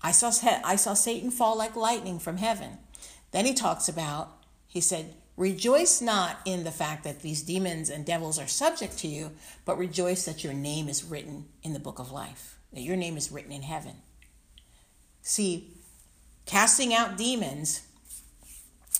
[0.00, 0.30] I saw,
[0.64, 2.78] I saw Satan fall like lightning from heaven.
[3.32, 8.04] Then he talks about, he said, Rejoice not in the fact that these demons and
[8.04, 9.32] devils are subject to you,
[9.64, 13.16] but rejoice that your name is written in the book of life, that your name
[13.16, 13.96] is written in heaven.
[15.22, 15.72] See,
[16.44, 17.86] casting out demons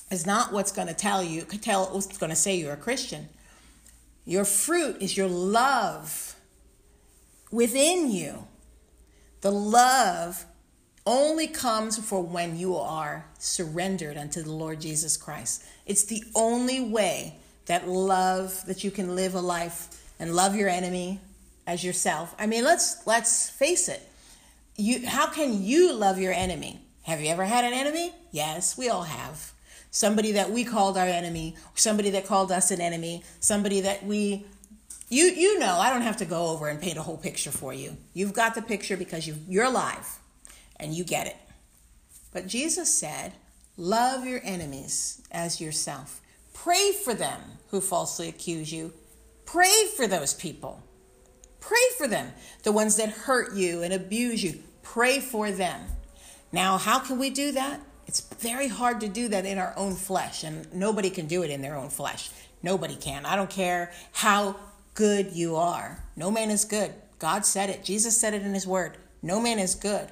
[0.09, 3.29] is not what's going to tell you, tell what's going to say you're a Christian.
[4.25, 6.35] Your fruit is your love
[7.51, 8.47] within you.
[9.41, 10.45] The love
[11.05, 15.65] only comes for when you are surrendered unto the Lord Jesus Christ.
[15.85, 17.35] It's the only way
[17.65, 19.87] that love that you can live a life
[20.19, 21.19] and love your enemy
[21.67, 22.33] as yourself.
[22.39, 24.07] I mean, let's let's face it.
[24.75, 26.81] You how can you love your enemy?
[27.03, 28.13] Have you ever had an enemy?
[28.31, 29.51] Yes, we all have.
[29.91, 34.45] Somebody that we called our enemy, somebody that called us an enemy, somebody that we
[35.09, 37.73] you you know, I don't have to go over and paint a whole picture for
[37.73, 37.97] you.
[38.13, 40.19] You've got the picture because you you're alive
[40.83, 41.37] and you get it.
[42.31, 43.33] But Jesus said,
[43.77, 46.21] Love your enemies as yourself.
[46.53, 48.93] Pray for them who falsely accuse you.
[49.45, 50.83] Pray for those people.
[51.59, 52.31] Pray for them,
[52.63, 54.59] the ones that hurt you and abuse you.
[54.83, 55.81] Pray for them.
[56.51, 57.79] Now, how can we do that?
[58.05, 61.49] It's very hard to do that in our own flesh, and nobody can do it
[61.49, 62.29] in their own flesh.
[62.61, 63.25] Nobody can.
[63.25, 64.57] I don't care how
[64.93, 66.03] good you are.
[66.15, 66.93] No man is good.
[67.17, 67.83] God said it.
[67.83, 68.97] Jesus said it in his word.
[69.21, 70.09] No man is good.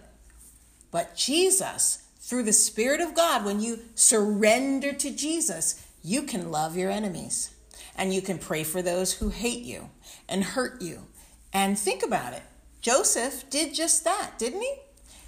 [0.92, 6.78] But Jesus, through the Spirit of God, when you surrender to Jesus, you can love
[6.78, 7.52] your enemies
[7.96, 9.90] and you can pray for those who hate you
[10.28, 11.08] and hurt you.
[11.54, 12.44] And think about it
[12.82, 14.74] Joseph did just that, didn't he?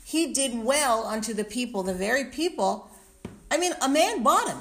[0.03, 2.89] He did well unto the people, the very people.
[3.49, 4.57] I mean, a man bought him.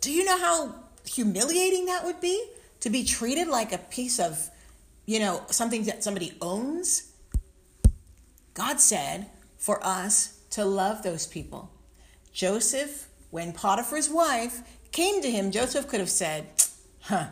[0.00, 0.74] Do you know how
[1.06, 2.44] humiliating that would be?
[2.80, 4.50] To be treated like a piece of,
[5.06, 7.12] you know, something that somebody owns?
[8.54, 9.26] God said,
[9.60, 11.70] for us to love those people.
[12.32, 16.48] Joseph, when Potiphar's wife came to him, Joseph could have said,
[17.02, 17.28] Huh,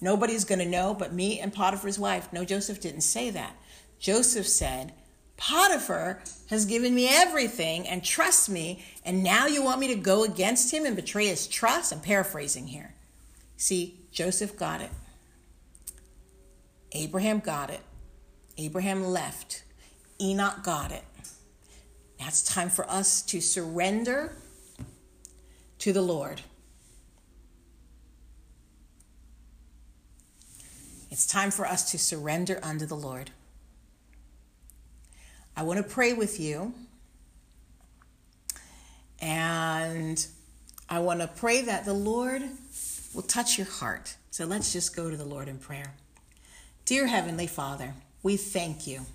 [0.00, 2.30] nobody's going to know but me and Potiphar's wife.
[2.32, 3.56] No, Joseph didn't say that.
[3.98, 4.92] Joseph said,
[5.36, 6.20] Potiphar
[6.50, 10.74] has given me everything and trusts me, and now you want me to go against
[10.74, 11.92] him and betray his trust?
[11.92, 12.94] I'm paraphrasing here.
[13.56, 14.90] See, Joseph got it.
[16.92, 17.80] Abraham got it.
[18.56, 19.62] Abraham left.
[20.20, 21.04] Enoch got it.
[22.18, 24.32] Now it's time for us to surrender
[25.78, 26.42] to the Lord.
[31.10, 33.30] It's time for us to surrender unto the Lord.
[35.56, 36.74] I want to pray with you.
[39.20, 40.24] And
[40.88, 42.42] I want to pray that the Lord
[43.14, 44.16] will touch your heart.
[44.30, 45.94] So let's just go to the Lord in prayer.
[46.84, 49.06] Dear Heavenly Father, we thank you.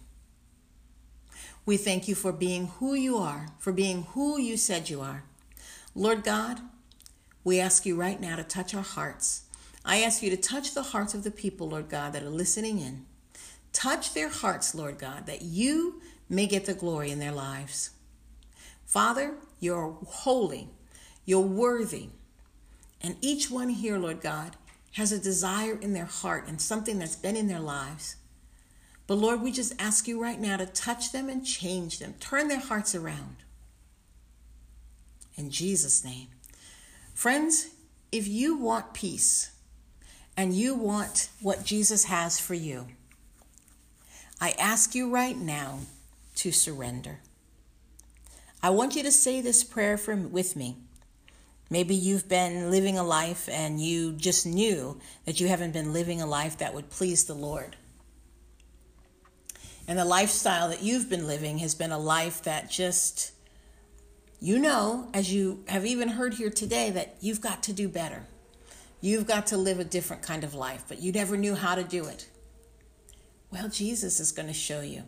[1.66, 5.24] We thank you for being who you are, for being who you said you are.
[5.95, 6.59] Lord God,
[7.45, 9.43] we ask you right now to touch our hearts.
[9.86, 12.80] I ask you to touch the hearts of the people, Lord God, that are listening
[12.80, 13.05] in.
[13.72, 17.91] Touch their hearts, Lord God, that you may get the glory in their lives.
[18.86, 20.70] Father, you're holy,
[21.26, 22.09] you're worthy.
[23.01, 24.57] And each one here, Lord God,
[24.93, 28.18] has a desire in their heart and something that's been in their lives
[29.08, 32.47] but Lord, we just ask you right now to touch them and change them, turn
[32.47, 33.38] their hearts around.
[35.36, 36.28] In Jesus' name.
[37.14, 37.68] Friends,
[38.12, 39.51] if you want peace
[40.38, 42.88] and you want what Jesus has for you,
[44.39, 45.80] I ask you right now
[46.36, 47.20] to surrender.
[48.62, 50.78] I want you to say this prayer for, with me.
[51.70, 56.22] Maybe you've been living a life and you just knew that you haven't been living
[56.22, 57.76] a life that would please the Lord.
[59.88, 63.31] And the lifestyle that you've been living has been a life that just,
[64.39, 68.23] you know, as you have even heard here today, that you've got to do better.
[69.01, 71.84] You've got to live a different kind of life, but you never knew how to
[71.84, 72.27] do it.
[73.51, 75.03] Well, Jesus is going to show you.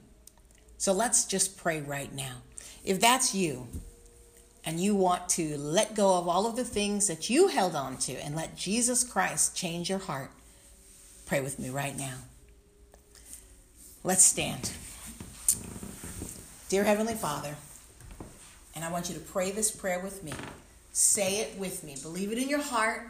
[0.78, 2.42] So let's just pray right now.
[2.84, 3.68] If that's you,
[4.66, 7.98] and you want to let go of all of the things that you held on
[7.98, 10.32] to and let Jesus Christ change your heart,
[11.26, 12.18] pray with me right now.
[14.06, 14.72] Let's stand.
[16.70, 17.56] Dear Heavenly Father,
[18.76, 20.32] and I want you to pray this prayer with me.
[20.92, 21.96] Say it with me.
[22.00, 23.08] Believe it in your heart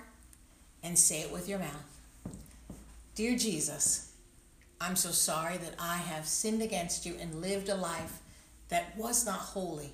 [0.82, 2.32] and say it with your mouth.
[3.14, 4.14] Dear Jesus,
[4.80, 8.20] I'm so sorry that I have sinned against you and lived a life
[8.70, 9.92] that was not holy.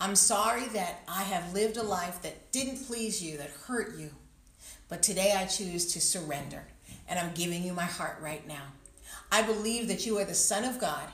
[0.00, 4.10] I'm sorry that I have lived a life that didn't please you, that hurt you.
[4.88, 6.64] But today I choose to surrender,
[7.08, 8.64] and I'm giving you my heart right now.
[9.30, 11.08] I believe that you are the Son of God,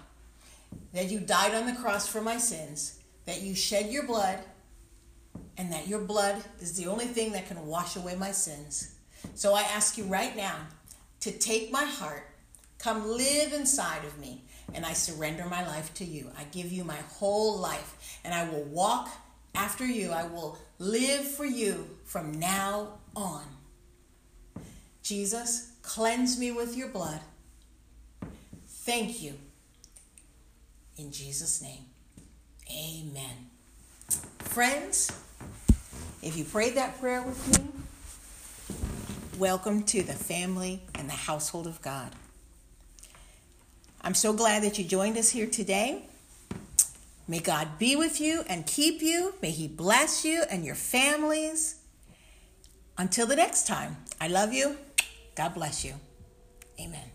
[0.93, 4.39] that you died on the cross for my sins, that you shed your blood,
[5.57, 8.95] and that your blood is the only thing that can wash away my sins.
[9.35, 10.57] So I ask you right now
[11.21, 12.27] to take my heart,
[12.79, 16.31] come live inside of me, and I surrender my life to you.
[16.37, 19.09] I give you my whole life, and I will walk
[19.55, 20.11] after you.
[20.11, 23.45] I will live for you from now on.
[25.03, 27.21] Jesus, cleanse me with your blood.
[28.85, 29.35] Thank you.
[30.97, 31.85] In Jesus' name,
[32.69, 33.47] amen.
[34.41, 35.13] Friends,
[36.21, 37.69] if you prayed that prayer with me,
[39.39, 42.11] welcome to the family and the household of God.
[44.01, 46.07] I'm so glad that you joined us here today.
[47.29, 49.35] May God be with you and keep you.
[49.41, 51.77] May He bless you and your families.
[52.99, 54.77] Until the next time, I love you.
[55.37, 55.95] God bless you.
[56.81, 57.12] Amen.